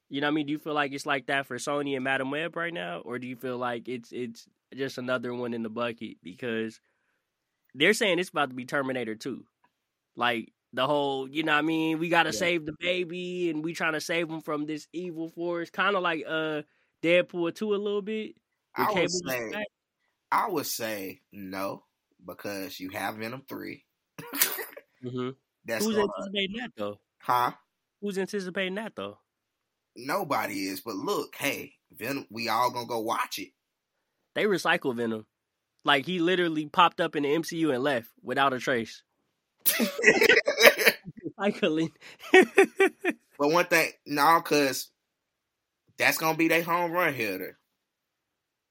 [0.10, 2.04] you know, what I mean, do you feel like it's like that for Sony and
[2.04, 5.64] Madame Web right now, or do you feel like it's it's just another one in
[5.64, 6.80] the bucket because
[7.76, 9.46] they're saying it's about to be Terminator Two,
[10.16, 12.00] like The whole, you know what I mean?
[12.00, 12.40] We got to Yeah.
[12.40, 15.70] save the baby and we trying to save him from this evil force.
[15.70, 16.64] Kind of like uh
[17.04, 18.36] Deadpool 2 a little bit.
[18.76, 19.52] I would say.
[20.32, 21.84] I would say no
[22.26, 23.86] because you have Venom three.
[25.04, 25.36] Mhm.
[25.66, 27.00] That's Who's gonna, anticipating that though?
[27.20, 27.52] huh?
[28.02, 29.20] Who's anticipating that though?
[29.96, 30.82] Nobody is.
[30.82, 33.50] But look, hey, Venom, we all gonna go watch it.
[34.34, 35.28] They recycle Venom.
[35.84, 39.04] Like he literally popped up in the MCU and left without a trace.
[41.38, 41.92] Recycling.
[43.38, 44.90] But one thing, no, because
[45.98, 47.58] that's gonna be their home run hitter.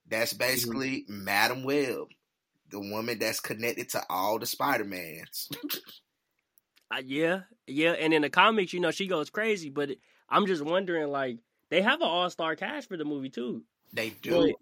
[0.09, 2.07] That's basically Madame Web,
[2.71, 5.49] the woman that's connected to all the Spider Mans.
[6.91, 9.71] Uh, yeah, yeah, and in the comics, you know, she goes crazy.
[9.71, 9.91] But
[10.29, 11.39] I'm just wondering, like,
[11.71, 13.65] they have an all star cast for the movie too.
[13.93, 14.55] They do But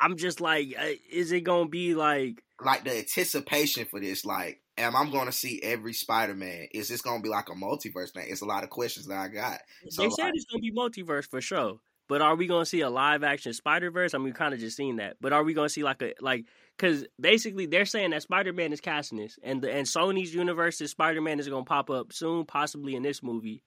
[0.00, 2.42] I'm just like, uh, is it gonna be like?
[2.64, 4.24] like the anticipation for this.
[4.24, 6.68] Like, am I going to see every Spider Man?
[6.72, 8.26] Is this to be like a multiverse thing?
[8.28, 9.60] It's a lot of questions that I got.
[9.88, 11.78] So, they said like- it's gonna be multiverse for sure.
[12.08, 14.14] But are we gonna see a live action Spider Verse?
[14.14, 15.16] I mean, we kind of just seen that.
[15.20, 16.44] But are we gonna see like a like?
[16.76, 20.90] Because basically, they're saying that Spider Man is casting this, and the and Sony's universe's
[20.90, 23.62] Spider Man is gonna pop up soon, possibly in this movie.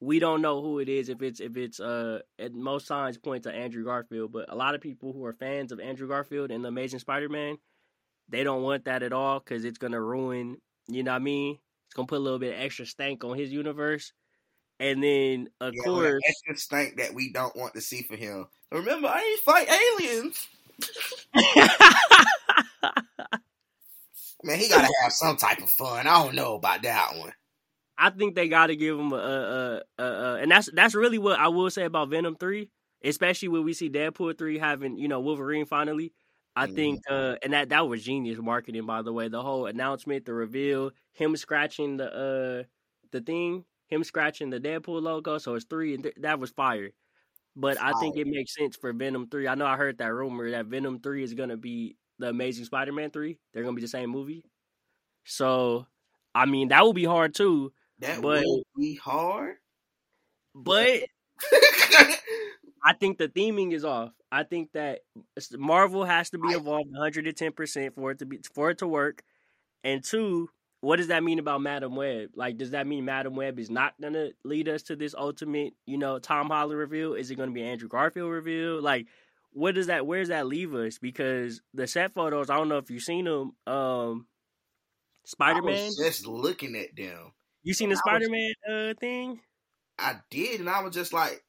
[0.00, 1.08] We don't know who it is.
[1.08, 4.74] If it's if it's uh at most signs point to Andrew Garfield, but a lot
[4.74, 7.58] of people who are fans of Andrew Garfield and the Amazing Spider Man,
[8.28, 10.58] they don't want that at all because it's gonna ruin.
[10.88, 11.58] You know what I mean?
[11.86, 14.12] It's gonna put a little bit of extra stank on his universe.
[14.80, 18.46] And then of Yeah, course, extra stank that we don't want to see for him.
[18.72, 20.48] Remember, I ain't fight aliens.
[24.42, 26.06] Man, he got to have some type of fun.
[26.06, 27.32] I don't know about that one.
[27.98, 31.18] I think they got to give him a, a, a, a, and that's that's really
[31.18, 32.70] what I will say about Venom three,
[33.04, 36.12] especially when we see Deadpool three having you know Wolverine finally.
[36.56, 36.68] I Mhm.
[36.68, 39.28] think, uh, and that that was genius marketing, by the way.
[39.28, 42.64] The whole announcement, the reveal, him scratching the uh
[43.12, 46.90] the thing, him scratching the Deadpool logo, so it's three, and th- that was fire.
[47.56, 49.48] But I think it makes sense for Venom three.
[49.48, 52.92] I know I heard that rumor that Venom three is gonna be the Amazing Spider
[52.92, 53.38] Man three.
[53.52, 54.44] They're gonna be the same movie.
[55.24, 55.86] So,
[56.34, 57.72] I mean, that would be hard too.
[58.00, 59.56] That But- will be hard.
[60.54, 61.04] But
[62.84, 64.12] I think the theming is off.
[64.30, 65.00] I think that
[65.56, 69.22] Marvel has to be involved 110 percent for it to be for it to work.
[69.84, 72.30] And two, what does that mean about Madame Web?
[72.34, 75.98] Like, does that mean Madame Web is not gonna lead us to this ultimate, you
[75.98, 77.14] know, Tom Holland reveal?
[77.14, 78.80] Is it gonna be Andrew Garfield reveal?
[78.82, 79.06] Like,
[79.52, 80.06] what does that?
[80.06, 80.98] Where does that leave us?
[80.98, 83.52] Because the set photos, I don't know if you've seen them.
[83.66, 84.26] Um,
[85.24, 87.32] Spider Man, just looking at them.
[87.62, 89.40] You seen the Spider Man uh thing?
[89.98, 91.42] I did, and I was just like,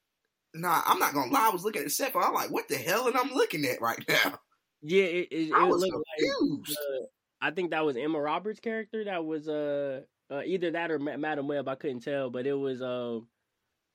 [0.54, 1.48] nah, I'm not gonna lie.
[1.48, 3.06] I was looking at the but I'm like, what the hell?
[3.06, 4.38] And I'm looking at right now.
[4.82, 6.78] Yeah, it, it, it was looked like confused.
[6.78, 7.06] uh,
[7.40, 9.04] I think that was Emma Roberts' character.
[9.04, 11.68] That was uh, uh either that or Ma- Madame Web.
[11.68, 13.28] I couldn't tell, but it was um,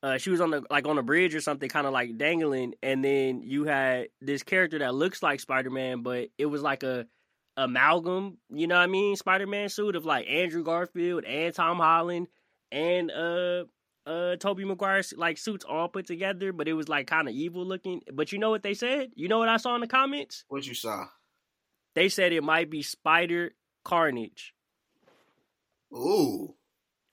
[0.03, 2.75] uh, she was on the like on a bridge or something, kind of like dangling,
[2.83, 6.83] and then you had this character that looks like Spider Man, but it was like
[6.83, 7.07] a
[7.57, 8.37] amalgam.
[8.49, 9.15] You know what I mean?
[9.15, 12.27] Spider Man suit of like Andrew Garfield and Tom Holland
[12.71, 13.65] and uh.
[14.07, 17.65] Uh, Tobey Maguire's like suits all put together, but it was like kind of evil
[17.65, 18.01] looking.
[18.13, 19.09] But you know what they said?
[19.15, 20.45] You know what I saw in the comments?
[20.47, 21.07] What you saw?
[21.95, 24.53] They said it might be Spider Carnage.
[25.91, 26.53] Ooh,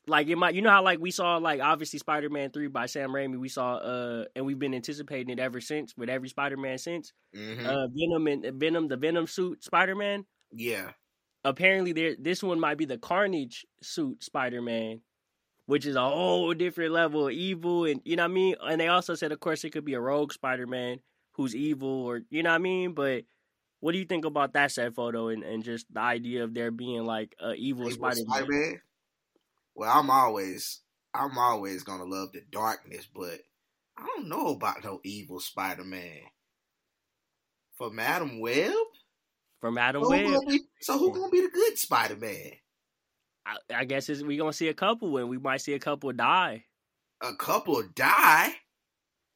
[0.07, 2.87] Like it might, you know how like we saw like obviously Spider Man three by
[2.87, 3.39] Sam Raimi.
[3.39, 7.13] We saw uh, and we've been anticipating it ever since with every Spider Man since.
[7.35, 10.25] hmm Uh, Venom and Venom, the Venom suit Spider Man.
[10.53, 10.93] yeah.
[11.45, 15.01] Apparently, there this one might be the Carnage suit Spider Man,
[15.67, 18.55] which is a whole different level of evil, and you know what I mean.
[18.63, 21.01] And they also said, of course, it could be a rogue Spider Man
[21.33, 22.93] who's evil, or you know what I mean.
[22.95, 23.25] But
[23.81, 26.71] what do you think about that set photo and, and just the idea of there
[26.71, 28.81] being like a evil Evil Spider Man?
[29.75, 30.81] Well, I'm always,
[31.15, 33.41] I'm always gonna love the darkness, but
[33.97, 36.21] I don't know about no evil Spider-Man.
[37.77, 38.73] For Madame Web,
[39.63, 42.51] from Adam so who, be, so who gonna be the good Spider-Man?
[43.47, 46.13] I, I guess it's, we gonna see a couple, and we might see a couple
[46.13, 46.65] die.
[47.23, 48.53] A couple die.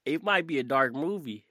[0.04, 1.46] It might be a dark movie.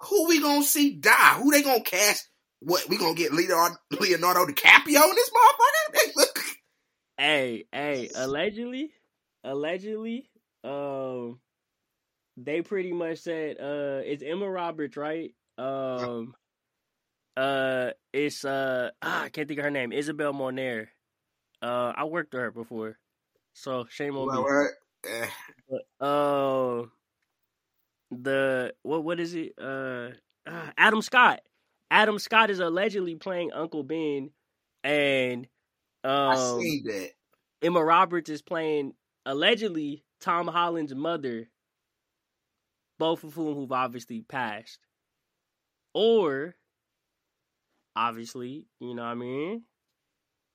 [0.00, 1.38] Who we gonna see die?
[1.42, 2.28] Who they gonna cast?
[2.60, 6.24] What we gonna get Leonardo, Leonardo DiCaprio in this motherfucker?
[7.18, 7.64] Hey.
[7.72, 8.92] Hey, allegedly,
[9.44, 10.28] allegedly,
[10.64, 11.40] um,
[12.36, 15.34] they pretty much said, uh, it's Emma Roberts, right?
[15.58, 16.34] Um,
[17.36, 20.88] uh, it's uh, ah, I can't think of her name, Isabel Moner.
[21.62, 22.98] Uh, I worked with her before,
[23.54, 24.48] so shame on Well, me.
[25.06, 25.28] eh,
[25.68, 26.84] But, uh,
[28.10, 29.52] the what what is it?
[29.60, 30.10] Uh,
[30.46, 31.40] uh, Adam Scott.
[31.90, 34.30] Adam Scott is allegedly playing Uncle Ben,
[34.82, 35.46] and
[36.04, 37.10] I um, seen that.
[37.62, 38.92] Emma Roberts is playing
[39.24, 41.48] allegedly Tom Holland's mother,
[42.98, 44.80] both of whom who've obviously passed.
[45.94, 46.54] Or
[47.96, 49.62] obviously, you know what I mean?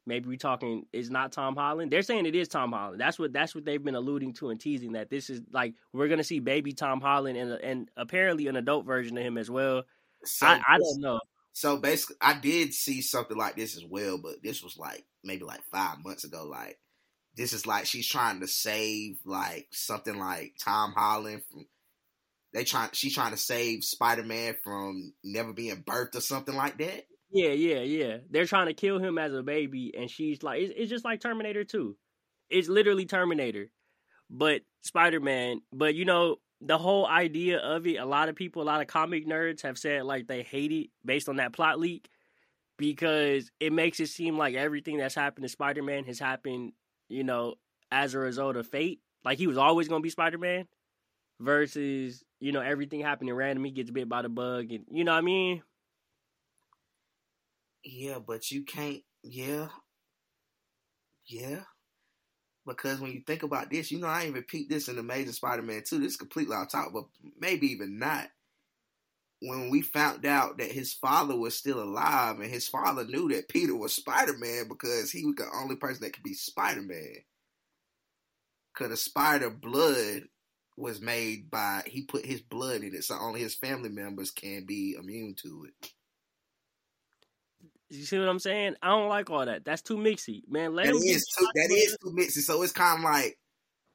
[0.06, 1.92] Maybe we're talking is not Tom Holland.
[1.92, 3.00] They're saying it is Tom Holland.
[3.00, 6.08] That's what that's what they've been alluding to and teasing that this is like we're
[6.08, 9.84] gonna see baby Tom Holland and and apparently an adult version of him as well.
[10.26, 11.20] So I, I don't know.
[11.60, 15.44] So basically, I did see something like this as well, but this was like maybe
[15.44, 16.46] like five months ago.
[16.50, 16.80] Like
[17.36, 21.66] this is like she's trying to save like something like Tom Holland from.
[22.54, 26.78] They trying she's trying to save Spider Man from never being birthed or something like
[26.78, 27.04] that.
[27.30, 28.18] Yeah, yeah, yeah.
[28.30, 31.20] They're trying to kill him as a baby, and she's like, it's, it's just like
[31.20, 31.94] Terminator 2.
[32.50, 33.70] It's literally Terminator,
[34.30, 35.60] but Spider Man.
[35.74, 38.88] But you know, the whole idea of it, a lot of people, a lot of
[38.88, 42.10] comic nerds have said like they hate it based on that plot leak
[42.78, 46.74] because it makes it seem like everything that's happened to Spider Man has happened,
[47.08, 47.56] you know,
[47.92, 49.00] as a result of fate.
[49.24, 50.68] Like he was always going to be Spider Man
[51.40, 54.72] versus, you know, everything happening randomly, gets bit by the bug.
[54.72, 55.64] And, you know what I mean?
[57.84, 59.02] Yeah, but you can't.
[59.24, 59.68] Yeah,
[61.26, 61.62] yeah.
[62.70, 65.84] Because when you think about this, you know, I ain't repeat this in Amazing Spider-Man
[65.86, 66.00] 2.
[66.00, 67.06] This is completely off top, but
[67.40, 68.30] maybe even not.
[69.42, 73.50] When we found out that his father was still alive, and his father knew that
[73.50, 77.16] Peter was Spider-Man because he was the only person that could be Spider-Man.
[78.74, 80.24] Because the spider blood
[80.78, 84.66] was made by he put his blood in it, so only his family members can
[84.66, 85.92] be immune to it.
[87.90, 88.76] You see what I'm saying?
[88.82, 89.66] I don't like all that.
[89.66, 90.76] That's too mixy, man.
[90.76, 92.42] Let that is too, that is too mixy.
[92.44, 93.38] So it's kind of like,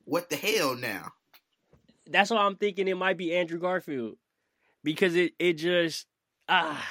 [0.05, 1.13] what the hell now?
[2.07, 4.17] That's why I'm thinking it might be Andrew Garfield
[4.83, 6.07] because it it just
[6.49, 6.85] ah.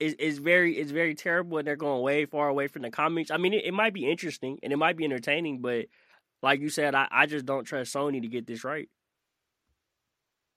[0.00, 3.30] It's, it's very it's very terrible and they're going way far away from the comics.
[3.30, 5.86] I mean, it, it might be interesting and it might be entertaining, but
[6.42, 8.88] like you said, I, I just don't trust Sony to get this right.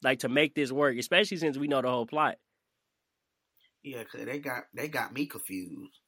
[0.02, 2.38] Like to make this work, especially since we know the whole plot.
[3.84, 6.00] Yeah, cause they got they got me confused.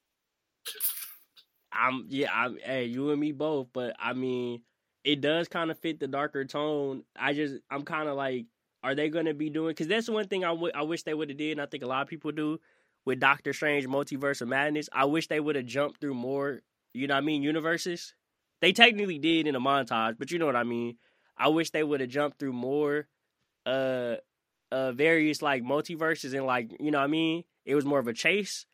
[1.72, 4.62] I'm yeah, I'm hey, you and me both, but I mean,
[5.04, 7.04] it does kind of fit the darker tone.
[7.16, 8.46] I just I'm kind of like,
[8.84, 9.70] are they to be doing?
[9.70, 11.84] Because that's one thing I, w- I wish they would have did, and I think
[11.84, 12.60] a lot of people do
[13.06, 14.90] with Doctor Strange Multiverse of Madness.
[14.92, 16.62] I wish they would have jumped through more.
[16.94, 17.44] You know what I mean?
[17.44, 18.16] Universes.
[18.62, 20.98] They technically did in a montage, but you know what I mean.
[21.38, 23.08] I wish they would have jumped through more,
[23.66, 24.16] uh,
[24.72, 28.08] uh, various like multiverses and like you know what I mean it was more of
[28.08, 28.66] a chase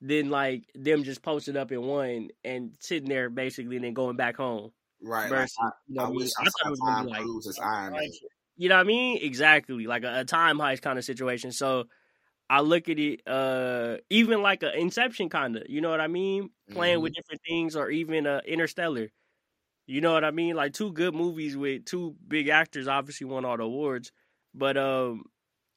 [0.00, 4.16] than like them just posting up in one and sitting there basically and then going
[4.16, 4.72] back home.
[5.02, 5.28] Right.
[5.28, 8.10] Versus, like, I, you know I, I, I, thought it was gonna be like Man.
[8.56, 9.18] You know what I mean?
[9.20, 9.86] Exactly.
[9.86, 11.52] Like a, a time heist kind of situation.
[11.52, 11.84] So
[12.48, 16.08] I look at it uh even like a Inception kind of, you know what I
[16.08, 16.50] mean?
[16.70, 17.02] Playing mm-hmm.
[17.02, 19.08] with different things or even uh Interstellar.
[19.86, 20.56] You know what I mean?
[20.56, 24.12] Like two good movies with two big actors obviously won all the awards.
[24.54, 25.24] But um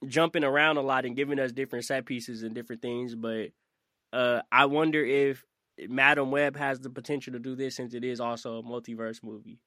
[0.05, 3.15] jumping around a lot and giving us different set pieces and different things.
[3.15, 3.49] But
[4.13, 5.43] uh, I wonder if
[5.87, 9.59] Madame Web has the potential to do this since it is also a multiverse movie.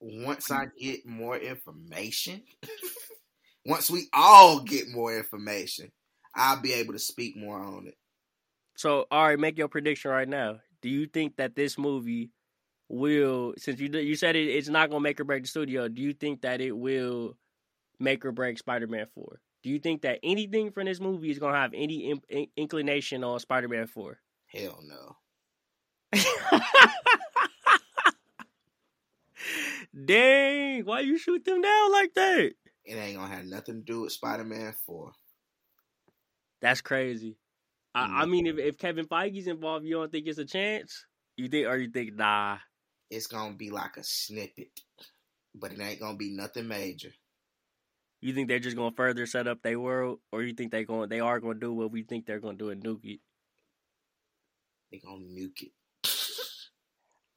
[0.00, 2.42] Once I get more information,
[3.64, 5.90] once we all get more information,
[6.34, 7.94] I'll be able to speak more on it.
[8.76, 10.58] So, all right, make your prediction right now.
[10.82, 12.30] Do you think that this movie
[12.94, 15.88] will since you you said it, it's not gonna make or break the studio.
[15.88, 17.36] Do you think that it will
[17.98, 19.40] make or break Spider Man Four?
[19.62, 23.24] Do you think that anything from this movie is gonna have any in, in, inclination
[23.24, 24.18] on Spider Man Four?
[24.46, 25.16] Hell no.
[30.04, 32.52] Dang, why you shoot them down like that?
[32.84, 35.12] It ain't gonna have nothing to do with Spider Man Four.
[36.60, 37.36] That's crazy.
[37.94, 41.06] I, I, mean, if, if Kevin Feige's involved, you don't think it's a chance?
[41.36, 42.58] You think, or you think, nah?
[43.14, 44.80] It's gonna be like a snippet,
[45.54, 47.12] but it ain't gonna be nothing major.
[48.20, 51.08] You think they're just gonna further set up their world, or you think they going
[51.08, 53.20] they are gonna do what we think they're gonna do and nuke it?
[54.90, 55.72] They gonna nuke it.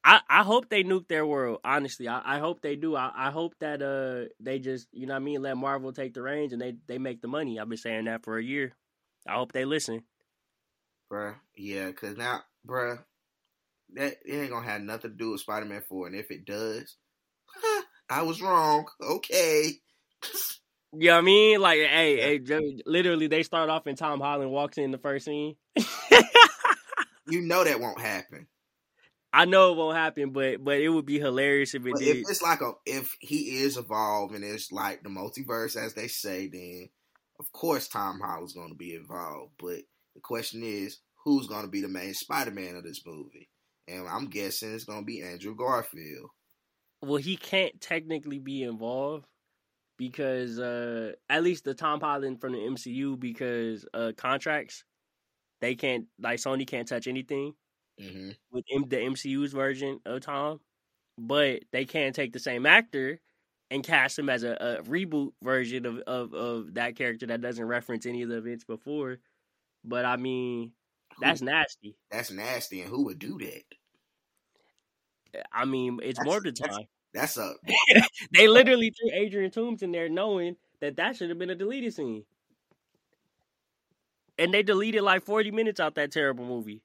[0.03, 1.59] I, I hope they nuke their world.
[1.65, 2.95] Honestly, I, I hope they do.
[2.95, 6.13] I, I hope that uh they just you know what I mean let Marvel take
[6.13, 7.59] the reins and they they make the money.
[7.59, 8.73] I've been saying that for a year.
[9.27, 10.03] I hope they listen,
[11.11, 11.35] bruh.
[11.57, 13.03] Yeah, cause now, bruh,
[13.95, 16.45] that it ain't gonna have nothing to do with Spider Man Four, and if it
[16.45, 16.95] does,
[18.09, 18.87] I was wrong.
[19.01, 19.73] Okay.
[20.93, 21.61] You know what I mean?
[21.61, 25.55] Like, hey, hey, literally, they start off and Tom Holland walks in the first scene.
[27.27, 28.47] you know that won't happen.
[29.33, 32.17] I know it won't happen, but but it would be hilarious if it but did.
[32.17, 36.07] If it's like a if he is evolved and it's like the multiverse as they
[36.07, 36.89] say, then
[37.39, 39.51] of course Tom Holland's going to be involved.
[39.59, 39.81] But
[40.15, 43.49] the question is, who's going to be the main Spider-Man of this movie,
[43.87, 46.29] and I'm guessing it's going to be Andrew Garfield.
[47.01, 49.25] Well, he can't technically be involved
[49.97, 54.85] because uh at least the Tom Holland from the MCU because uh contracts
[55.61, 57.55] they can't like Sony can't touch anything
[57.99, 58.31] Mm-hmm.
[58.51, 60.61] with M- the MCU's version of Tom,
[61.17, 63.21] but they can take the same actor
[63.71, 67.65] and cast him as a, a reboot version of, of of that character that doesn't
[67.65, 69.19] reference any of the events before.
[69.85, 70.73] But I mean,
[71.19, 71.95] that's nasty.
[72.11, 73.63] That's nasty, and who would do that?
[75.51, 76.87] I mean, it's That's- more the that's- time.
[77.13, 77.55] That's a
[78.33, 81.93] They literally threw Adrian Toombs in there knowing that that should have been a deleted
[81.93, 82.25] scene.
[84.37, 86.83] And they deleted like 40 minutes out that terrible movie.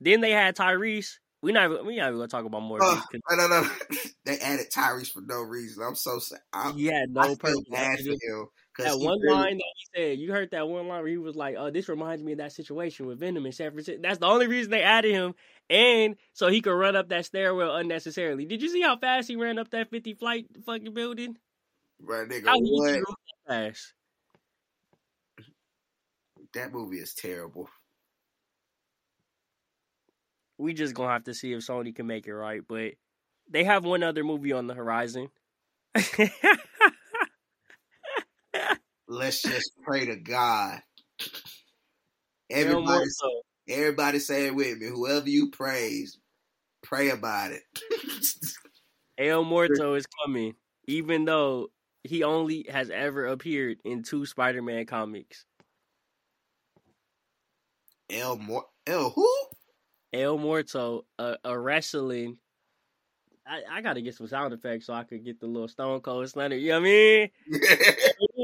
[0.00, 1.18] Then they had Tyrese.
[1.40, 2.82] We not we not even gonna talk about more.
[2.82, 3.00] Uh,
[3.30, 3.70] no, no, no.
[4.24, 5.82] they added Tyrese for no reason.
[5.82, 6.40] I'm so sad.
[6.52, 8.46] I'm, he had I no feel bad for him
[8.76, 11.54] That one line that he said, you heard that one line where he was like,
[11.56, 14.48] "Oh, this reminds me of that situation with Venom in San Francisco." That's the only
[14.48, 15.34] reason they added him,
[15.70, 18.44] and so he could run up that stairwell unnecessarily.
[18.46, 21.38] Did you see how fast he ran up that fifty flight fucking building?
[22.00, 22.92] Right, nigga, How what?
[22.92, 23.04] run
[23.46, 23.94] that fast?
[26.54, 27.68] That movie is terrible.
[30.58, 32.94] We just gonna have to see if Sony can make it right, but
[33.48, 35.30] they have one other movie on the horizon.
[39.14, 40.80] Let's just pray to God.
[42.50, 43.42] Everybody, Muerto.
[43.68, 44.88] everybody say it with me.
[44.88, 46.18] Whoever you praise,
[46.82, 47.62] pray about it.
[49.16, 50.54] El Muerto is coming,
[50.88, 51.68] even though
[52.02, 55.44] he only has ever appeared in two Spider-Man comics.
[58.10, 59.32] El Mor El who?
[60.12, 62.38] El Muerto, a, a wrestling.
[63.46, 66.28] I, I gotta get some sound effects so I could get the little Stone Cold
[66.28, 66.56] Stunner.
[66.56, 67.30] You know what I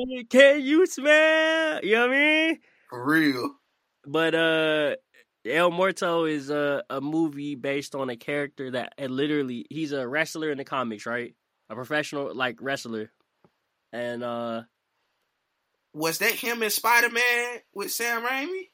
[0.07, 0.27] mean?
[0.31, 1.81] Can you smell?
[1.83, 2.59] You know what I mean?
[2.89, 3.55] For real.
[4.07, 4.97] But uh,
[5.45, 10.07] El Muerto is a a movie based on a character that had literally he's a
[10.07, 11.35] wrestler in the comics, right?
[11.71, 13.11] A professional like wrestler,
[13.93, 14.63] and uh,
[15.95, 18.71] Was that him in Spider Man with Sam Raimi?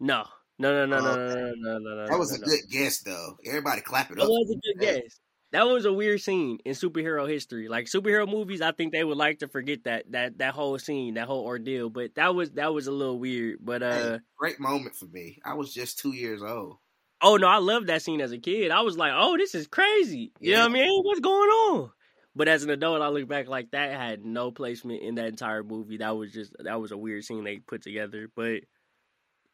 [0.00, 0.24] no,
[0.62, 2.06] no, no, no, no, Oh, no, no, no, no, no.
[2.08, 2.46] That was no, a no.
[2.46, 3.36] good guess, though.
[3.46, 4.28] Everybody clap it That up.
[4.28, 4.92] That was a good Yeah.
[5.02, 5.20] guess.
[5.52, 7.68] That was a weird scene in superhero history.
[7.68, 11.14] Like superhero movies, I think they would like to forget that that that whole scene,
[11.14, 11.90] that whole ordeal.
[11.90, 13.58] But that was that was a little weird.
[13.60, 15.38] But uh, Hey, great moment for me.
[15.44, 16.78] I was just two years old.
[17.20, 18.70] oh no, I loved that scene as a kid.
[18.70, 20.32] I was like, oh, this is crazy.
[20.40, 21.02] You know what I mean?
[21.02, 21.90] What's going on?
[22.34, 25.62] But as an adult, I look back like that had no placement in that entire
[25.62, 25.98] movie.
[25.98, 28.30] That was just that was a weird scene they put together.
[28.34, 28.62] But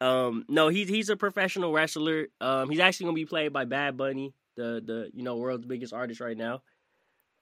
[0.01, 2.27] um, no, he's he's a professional wrestler.
[2.39, 5.93] Um, he's actually gonna be played by Bad Bunny, the the you know world's biggest
[5.93, 6.61] artist right now.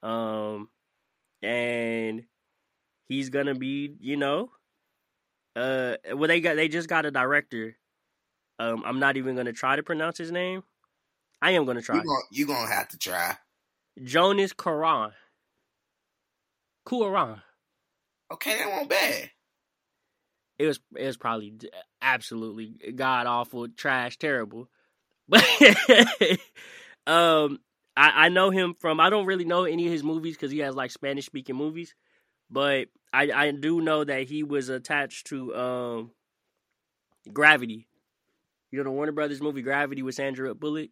[0.03, 0.69] Um,
[1.41, 2.23] and
[3.07, 4.51] he's gonna be you know,
[5.55, 7.77] uh, well they got they just got a director.
[8.59, 10.63] Um, I'm not even gonna try to pronounce his name.
[11.41, 11.97] I am gonna try.
[11.97, 13.37] You gonna, you gonna have to try.
[14.03, 15.11] Jonas Karan.
[16.87, 17.41] Kuran.
[18.31, 19.31] Okay, that won't bad.
[20.59, 21.53] It was it was probably
[22.01, 24.69] absolutely god awful, trash, terrible.
[25.29, 25.43] But
[27.07, 27.59] um,
[27.95, 30.59] I I know him from I don't really know any of his movies because he
[30.59, 31.95] has like Spanish speaking movies,
[32.49, 36.11] but I I do know that he was attached to um
[37.31, 37.87] Gravity.
[38.71, 40.89] You know the Warner Brothers movie Gravity with Sandra Bullock.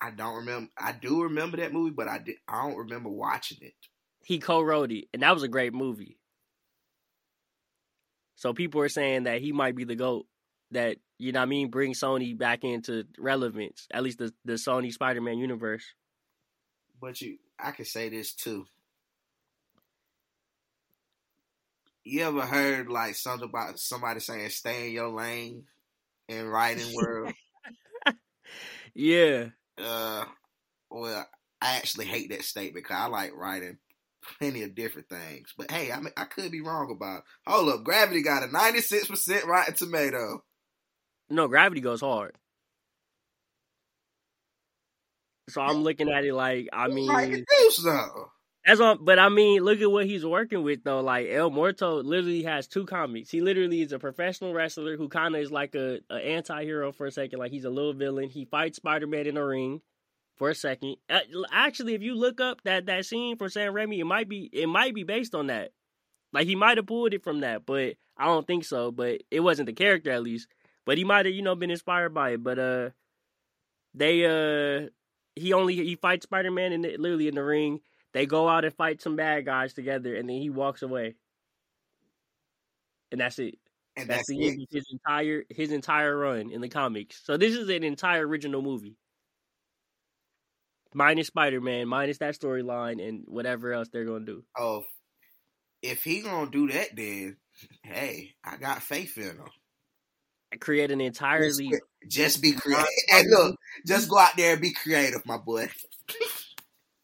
[0.00, 0.70] I don't remember.
[0.78, 2.36] I do remember that movie, but I did.
[2.46, 3.74] I don't remember watching it.
[4.22, 6.17] he co-wrote it, and that was a great movie.
[8.38, 10.24] So people are saying that he might be the goat
[10.70, 14.52] that you know what I mean bring Sony back into relevance, at least the the
[14.52, 15.84] Sony Spider-Man universe.
[17.00, 18.64] But you, I can say this too.
[22.04, 25.64] You ever heard like something about somebody saying "stay in your lane"
[26.28, 27.32] in writing world?
[28.94, 29.48] Yeah,
[29.80, 30.24] uh,
[30.90, 31.28] well,
[31.60, 33.78] I actually hate that statement because I like writing
[34.38, 35.52] plenty of different things.
[35.56, 37.18] But hey, I mean, I could be wrong about.
[37.18, 37.50] It.
[37.50, 40.42] Hold up, Gravity got a ninety six percent Rotten Tomato.
[41.30, 42.34] no, Gravity goes hard.
[45.48, 48.24] So I'm looking at it like I mean like something.
[48.66, 51.00] That's all, but I mean, look at what he's working with though.
[51.00, 53.30] Like El Muerto literally has two comics.
[53.30, 57.06] He literally is a professional wrestler who kind of is like a, a anti-hero for
[57.06, 57.38] a second.
[57.38, 58.28] Like he's a little villain.
[58.28, 59.80] He fights Spider-Man in a ring
[60.38, 60.96] for a second.
[61.10, 61.20] Uh,
[61.52, 64.68] Actually, if you look up that that scene from Sam Raimi, it might be it
[64.68, 65.72] might be based on that.
[66.32, 68.90] Like he might have pulled it from that, but I don't think so.
[68.90, 70.48] But it wasn't the character at least.
[70.86, 72.42] But he might have you know been inspired by it.
[72.42, 72.90] But uh,
[73.94, 74.88] they uh,
[75.34, 77.80] he only he fights Spider-Man in the, literally in the ring.
[78.14, 81.14] They go out and fight some bad guys together, and then he walks away,
[83.12, 83.58] and that's it.
[83.96, 84.68] And That's, that's, the it.
[84.70, 87.20] his entire his entire run in the comics.
[87.24, 88.96] So this is an entire original movie.
[90.94, 94.44] Minus Spider Man, minus that storyline and whatever else they're gonna do.
[94.58, 94.84] Oh,
[95.82, 97.36] if he gonna do that, then
[97.82, 99.48] hey, I got faith in him.
[100.60, 101.72] Create an entirely
[102.06, 102.86] Just be creative.
[103.08, 105.68] Hey, look, just go out there and be creative, my boy.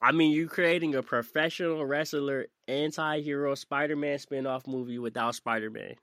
[0.01, 5.95] I mean, you're creating a professional wrestler anti-hero Spider-Man spin-off movie without Spider-Man.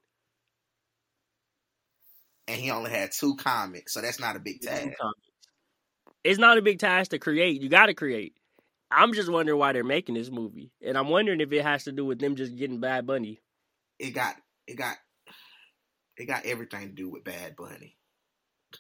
[2.48, 4.98] And he only had two comics, so that's not a big task.
[6.24, 7.62] It's not a big task to create.
[7.62, 8.36] You got to create.
[8.92, 11.92] I'm just wondering why they're making this movie, and I'm wondering if it has to
[11.92, 13.40] do with them just getting Bad Bunny.
[14.00, 14.36] It got
[14.68, 14.98] it got
[16.18, 17.98] it got everything to do with Bad Bunny.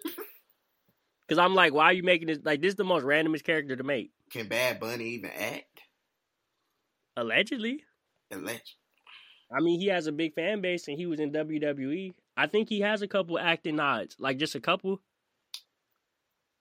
[1.32, 2.40] Because I'm like, why are you making this?
[2.44, 4.12] Like, this is the most randomest character to make.
[4.32, 5.80] Can Bad Bunny even act?
[7.16, 7.86] Allegedly.
[8.32, 8.76] Alleged.
[9.50, 12.12] I mean, he has a big fan base, and he was in WWE.
[12.36, 15.00] I think he has a couple acting nods, like just a couple.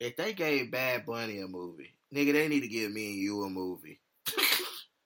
[0.00, 3.44] If they gave Bad Bunny a movie, nigga, they need to give me and you
[3.44, 4.00] a movie.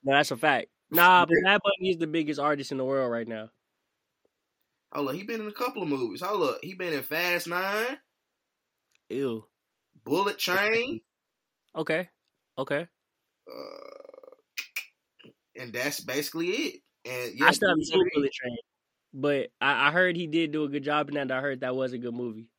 [0.03, 0.67] No, that's a fact.
[0.89, 3.49] Nah, but Bad Bunny is the biggest artist in the world right now.
[4.91, 6.23] Oh look, he been in a couple of movies.
[6.23, 7.99] Oh look, he been in Fast Nine,
[9.09, 9.49] Ew.
[10.05, 11.01] Bullet Train,
[11.75, 12.09] Okay.
[12.57, 12.87] Okay.
[13.47, 14.35] uh,
[15.55, 16.81] and that's basically it.
[17.05, 18.57] And yeah, I still haven't seen Bullet Train,
[19.13, 21.21] but I, I heard he did do a good job in that.
[21.23, 22.49] and I heard that was a good movie.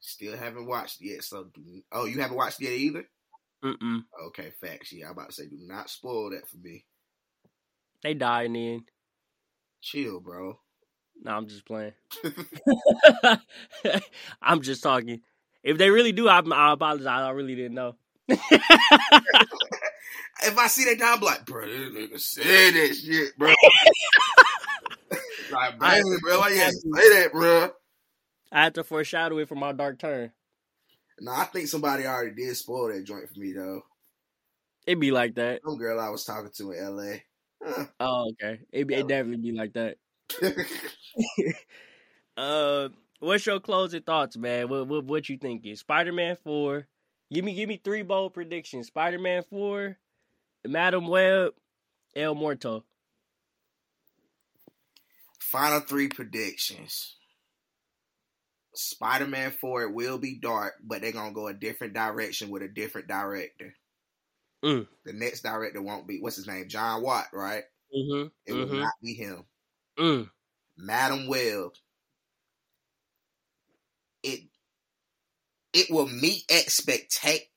[0.00, 1.24] Still haven't watched yet.
[1.24, 3.04] So, do- oh, you haven't watched yet either?
[3.64, 4.04] Mm-mm.
[4.26, 4.92] Okay, facts.
[4.92, 6.84] Yeah, I'm about to say, do not spoil that for me.
[8.02, 8.82] They die in the end.
[9.80, 10.58] Chill, bro.
[11.20, 11.94] No, I'm just playing.
[14.42, 15.20] I'm just talking.
[15.64, 17.06] If they really do, I, I apologize.
[17.08, 17.96] I really didn't know.
[20.40, 23.52] If I see that, die, I'm like, bro, this nigga said that shit, bro.
[25.50, 27.70] like, bro, bro, why you to say that, bro?
[28.50, 30.32] I had to foreshadow it for my dark turn.
[31.20, 33.82] No, I think somebody already did spoil that joint for me, though.
[34.86, 35.60] It'd be like that.
[35.64, 37.22] Some girl I was talking to in L.A.
[37.62, 37.86] Huh.
[38.00, 38.60] Oh, okay.
[38.72, 39.96] It'd, it definitely be like that.
[42.38, 42.88] Uh,
[43.18, 44.68] what's your closing thoughts, man?
[44.68, 45.74] What what what you thinking?
[45.74, 46.86] Spider Man four.
[47.32, 48.86] Give me give me three bold predictions.
[48.86, 49.98] Spider Man four,
[50.64, 51.54] Madame Web,
[52.14, 52.84] El Muerto.
[55.40, 57.16] Final three predictions.
[58.78, 62.62] Spider Man 4 it will be dark, but they're gonna go a different direction with
[62.62, 63.74] a different director.
[64.64, 64.86] Mm.
[65.04, 66.68] The next director won't be what's his name?
[66.68, 67.64] Jon Watt, right?
[67.94, 68.28] Mm-hmm.
[68.46, 68.78] It will Mhm.
[68.78, 69.44] not be him.
[69.98, 70.30] Mm.
[70.76, 71.72] Madame Web.
[74.22, 74.48] It
[75.72, 77.48] it will meet expectate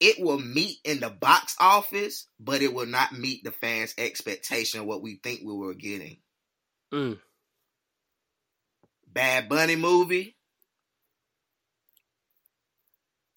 [0.00, 4.80] it will meet in the box office, but it will not meet the fans' expectation
[4.80, 6.22] of what we think we were getting.
[6.92, 7.18] Mm.
[9.14, 10.36] Bad Bunny movie.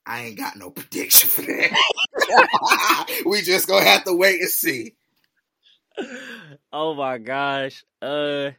[0.06, 3.22] I ain't got no prediction for that.
[3.26, 4.96] we just gonna have to wait and see.
[6.72, 7.84] Oh my gosh.
[8.02, 8.52] Uh,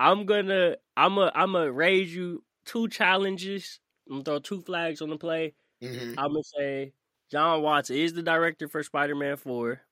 [0.00, 3.80] I'm gonna I'm a I'm gonna raise you two challenges.
[4.08, 5.54] I'm gonna throw two flags on the play.
[5.82, 6.92] Mhm, I'm gonna say
[7.30, 9.82] Jon Watts is the director for Spider Man Four.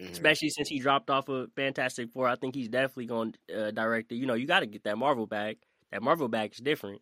[0.00, 0.10] mhm.
[0.12, 2.28] especially since he dropped off of Fantastic Four.
[2.28, 4.16] I think he's definitely going to uh, direct it.
[4.16, 5.58] You know, you got to get that Marvel bag.
[5.92, 7.00] That Marvel bag is different.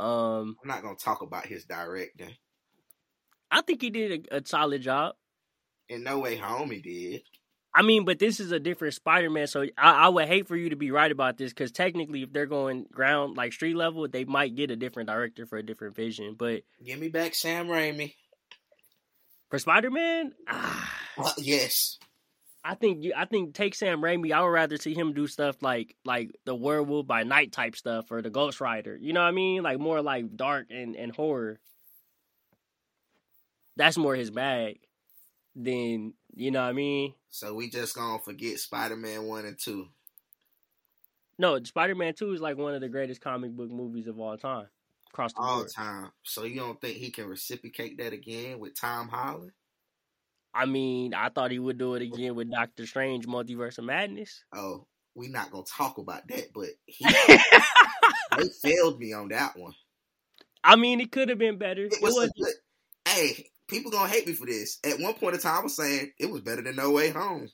[0.00, 2.34] Um, I'm not gonna talk about his directing.
[3.50, 5.14] I think he did a, a solid job.
[5.88, 7.22] In No Way Home, he did.
[7.74, 10.70] I mean, but this is a different Spider-Man, so I, I would hate for you
[10.70, 14.24] to be right about this because technically, if they're going ground like street level, they
[14.24, 16.34] might get a different director for a different vision.
[16.38, 18.14] But Give me back Sam Raimi.
[19.48, 21.98] for Spider-Man, ah, Uh, yes.
[22.64, 23.12] I think you.
[23.16, 24.32] I think take Sam Raimi.
[24.32, 28.10] I would rather see him do stuff like like the Werewolf by Night type stuff
[28.10, 28.96] or the Ghost Rider.
[28.96, 29.62] You know what I mean?
[29.62, 31.58] Like more like dark and and horror.
[33.76, 34.80] That's more his bag
[35.56, 37.14] than you know what I mean.
[37.30, 39.88] So we just gonna forget Spider Man one and two.
[41.38, 44.36] No, Spider Man Two is like one of the greatest comic book movies of all
[44.36, 44.68] time
[45.12, 45.70] across the all board.
[45.74, 46.12] time.
[46.22, 49.52] So you don't think he can reciprocate that again with Tom Holland?
[50.54, 54.44] I mean, I thought he would do it again with Doctor Strange: Multiverse of Madness.
[54.54, 57.04] Oh, we're not gonna talk about that, but he
[58.36, 59.72] they failed me on that one.
[60.64, 61.84] I mean, it could have been better.
[61.84, 62.54] It was a good.
[63.06, 64.78] Hey, people gonna hate me for this.
[64.84, 67.48] At one point in time, I was saying it was better than No Way Home.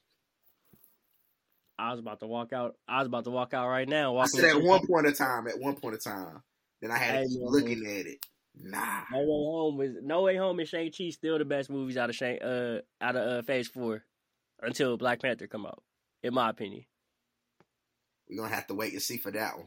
[1.78, 2.74] I was about to walk out.
[2.88, 4.16] I was about to walk out right now.
[4.16, 5.46] I said at one point in time.
[5.46, 6.42] At one point in time,
[6.82, 7.50] then I had to keep man.
[7.52, 8.26] looking at it.
[8.60, 11.96] Nah, No Way Home is No Way Home and Shang Chi still the best movies
[11.96, 14.02] out of Shang uh out of uh, Phase Four
[14.60, 15.82] until Black Panther come out,
[16.22, 16.84] in my opinion.
[18.28, 19.66] We're gonna have to wait and see for that one.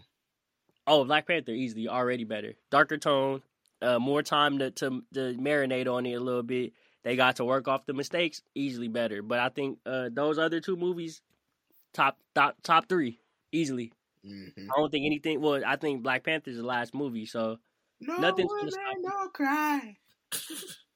[0.87, 2.55] Oh, Black Panther easily already better.
[2.69, 3.41] Darker tone,
[3.81, 6.73] uh, more time to, to to marinate on it a little bit.
[7.03, 9.21] They got to work off the mistakes, easily better.
[9.21, 11.21] But I think uh, those other two movies,
[11.93, 13.19] top top top three,
[13.51, 13.93] easily.
[14.25, 14.69] Mm-hmm.
[14.69, 15.41] I don't think anything.
[15.41, 17.57] Well, I think Black Panther's the last movie, so
[18.01, 19.97] No Nothing's one man, stop no cry.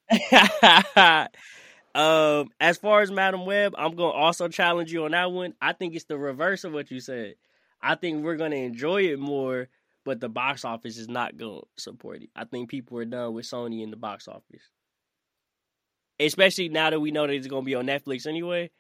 [1.95, 5.53] um, as far as Madame Web, I'm gonna also challenge you on that one.
[5.61, 7.35] I think it's the reverse of what you said.
[7.81, 9.67] I think we're gonna enjoy it more,
[10.03, 12.29] but the box office is not gonna support it.
[12.35, 14.63] I think people are done with Sony in the box office,
[16.19, 18.71] especially now that we know that it's gonna be on Netflix anyway.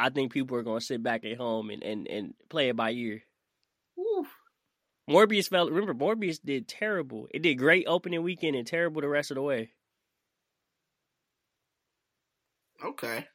[0.00, 2.90] I think people are gonna sit back at home and and, and play it by
[2.90, 3.22] ear.
[5.08, 5.68] Morbius fell.
[5.70, 7.28] Remember, Morbius did terrible.
[7.32, 9.72] It did great opening weekend and terrible the rest of the way.
[12.84, 13.28] Okay.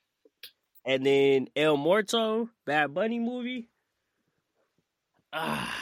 [0.86, 3.70] And then El Muerto, Bad Bunny movie.
[5.32, 5.74] Ah,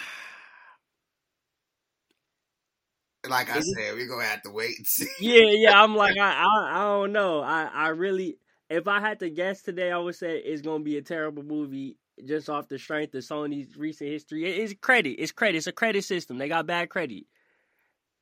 [3.27, 5.07] Like I said, we're gonna have to wait and see.
[5.17, 5.81] yeah, yeah.
[5.83, 7.41] I'm like, I, I, I don't know.
[7.41, 8.37] I, I really,
[8.69, 11.97] if I had to guess today, I would say it's gonna be a terrible movie
[12.25, 14.45] just off the strength of Sony's recent history.
[14.45, 15.21] It's credit.
[15.21, 15.57] It's credit.
[15.57, 16.37] It's a credit system.
[16.37, 17.25] They got bad credit.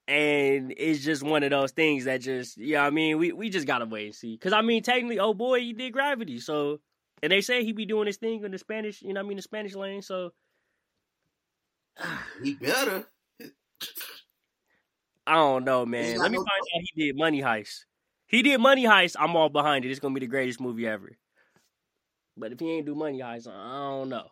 [0.08, 3.32] And it's just one of those things that just, yeah, you know I mean, we,
[3.32, 4.38] we just gotta wait and see.
[4.38, 6.80] Cause I mean, technically, oh boy, he did Gravity, so,
[7.22, 9.28] and they say he be doing his thing in the Spanish, you know, what I
[9.28, 10.02] mean, the Spanish lane.
[10.02, 10.32] So,
[12.44, 13.06] He better.
[15.28, 16.18] I don't know, man.
[16.18, 17.86] Let me find out he did Money Heist.
[18.26, 19.16] He did Money Heist.
[19.20, 19.92] I'm all behind it.
[19.92, 21.18] It's gonna be the greatest movie ever.
[22.40, 24.28] But if he ain't do Money Heist, I don't know.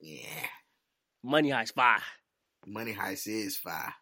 [0.00, 0.46] Yeah.
[1.24, 2.02] Money Heist five.
[2.66, 3.94] Money Heist is fire.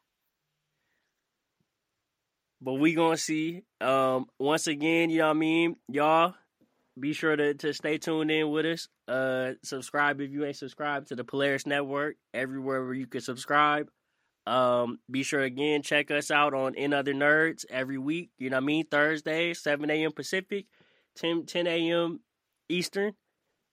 [2.61, 3.63] But we gonna see.
[3.81, 6.35] Um, once again, you know what I mean, y'all.
[6.99, 8.89] Be sure to, to stay tuned in with us.
[9.09, 13.89] Uh, subscribe if you ain't subscribed to the Polaris Network everywhere where you can subscribe.
[14.47, 18.31] Um, be sure again check us out on In Other Nerds every week.
[18.39, 18.87] You know what I mean?
[18.87, 20.13] Thursday, seven a.m.
[20.13, 20.67] Pacific,
[21.17, 22.21] 10, 10 a.m.
[22.69, 23.15] Eastern.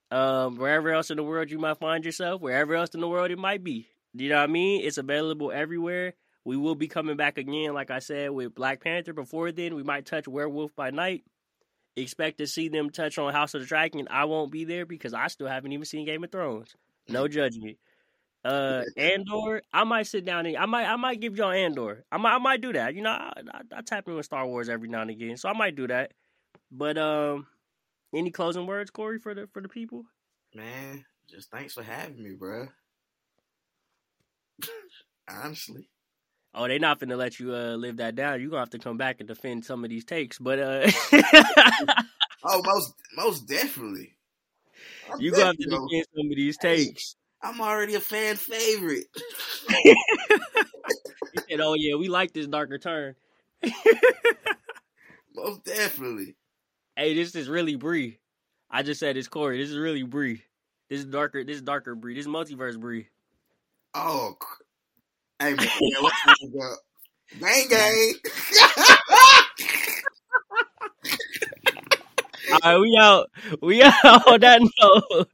[0.10, 3.32] Um, wherever else in the world you might find yourself, wherever else in the world
[3.32, 3.88] it might be.
[4.14, 4.82] You know what I mean?
[4.84, 6.16] It's available everywhere.
[6.44, 9.14] We will be coming back again, like I said, with Black Panther.
[9.14, 11.24] Before then, we might touch Werewolf by Night.
[11.96, 14.08] Expect to see them touch on House of the Dragon.
[14.10, 16.76] I won't be there because I still haven't even seen Game of Thrones.
[17.08, 17.78] No judgment.
[18.44, 22.04] Uh, Andor, I might sit down and I might I might give y'all Andor.
[22.12, 22.96] I might I might do that.
[22.96, 25.48] You know, I, I, I tap in with Star Wars every now and again, so
[25.48, 26.14] I might do that.
[26.72, 27.48] But um,
[28.14, 30.06] any closing words, Corey, for the for the people?
[30.56, 32.68] Man, just thanks for having me, bro.
[35.30, 35.90] Honestly.
[36.54, 38.42] Oh, they not finna let you uh live that down.
[38.42, 40.38] You gonna have to come back and defend some of these takes.
[40.38, 40.92] But uh,
[42.44, 44.16] Oh, most most definitely.
[45.12, 47.16] I'm you gonna have to defend some of these takes.
[47.44, 49.06] I'm already a fan favorite.
[51.34, 53.16] He said, "Oh yeah, we like this darker turn."
[55.34, 56.36] Most definitely.
[57.02, 58.20] Hey, this is really Bree.
[58.70, 59.58] I just said it's Corey.
[59.58, 60.44] This is really Bree.
[60.88, 61.44] This is darker.
[61.44, 62.14] This is darker Bree.
[62.14, 63.08] This is multiverse Bree.
[63.96, 64.38] Oh,
[65.40, 66.78] hey man, yeah, what time up?
[67.40, 68.14] Gang gang.
[72.52, 73.32] All right, we out.
[73.64, 75.28] We out on that note.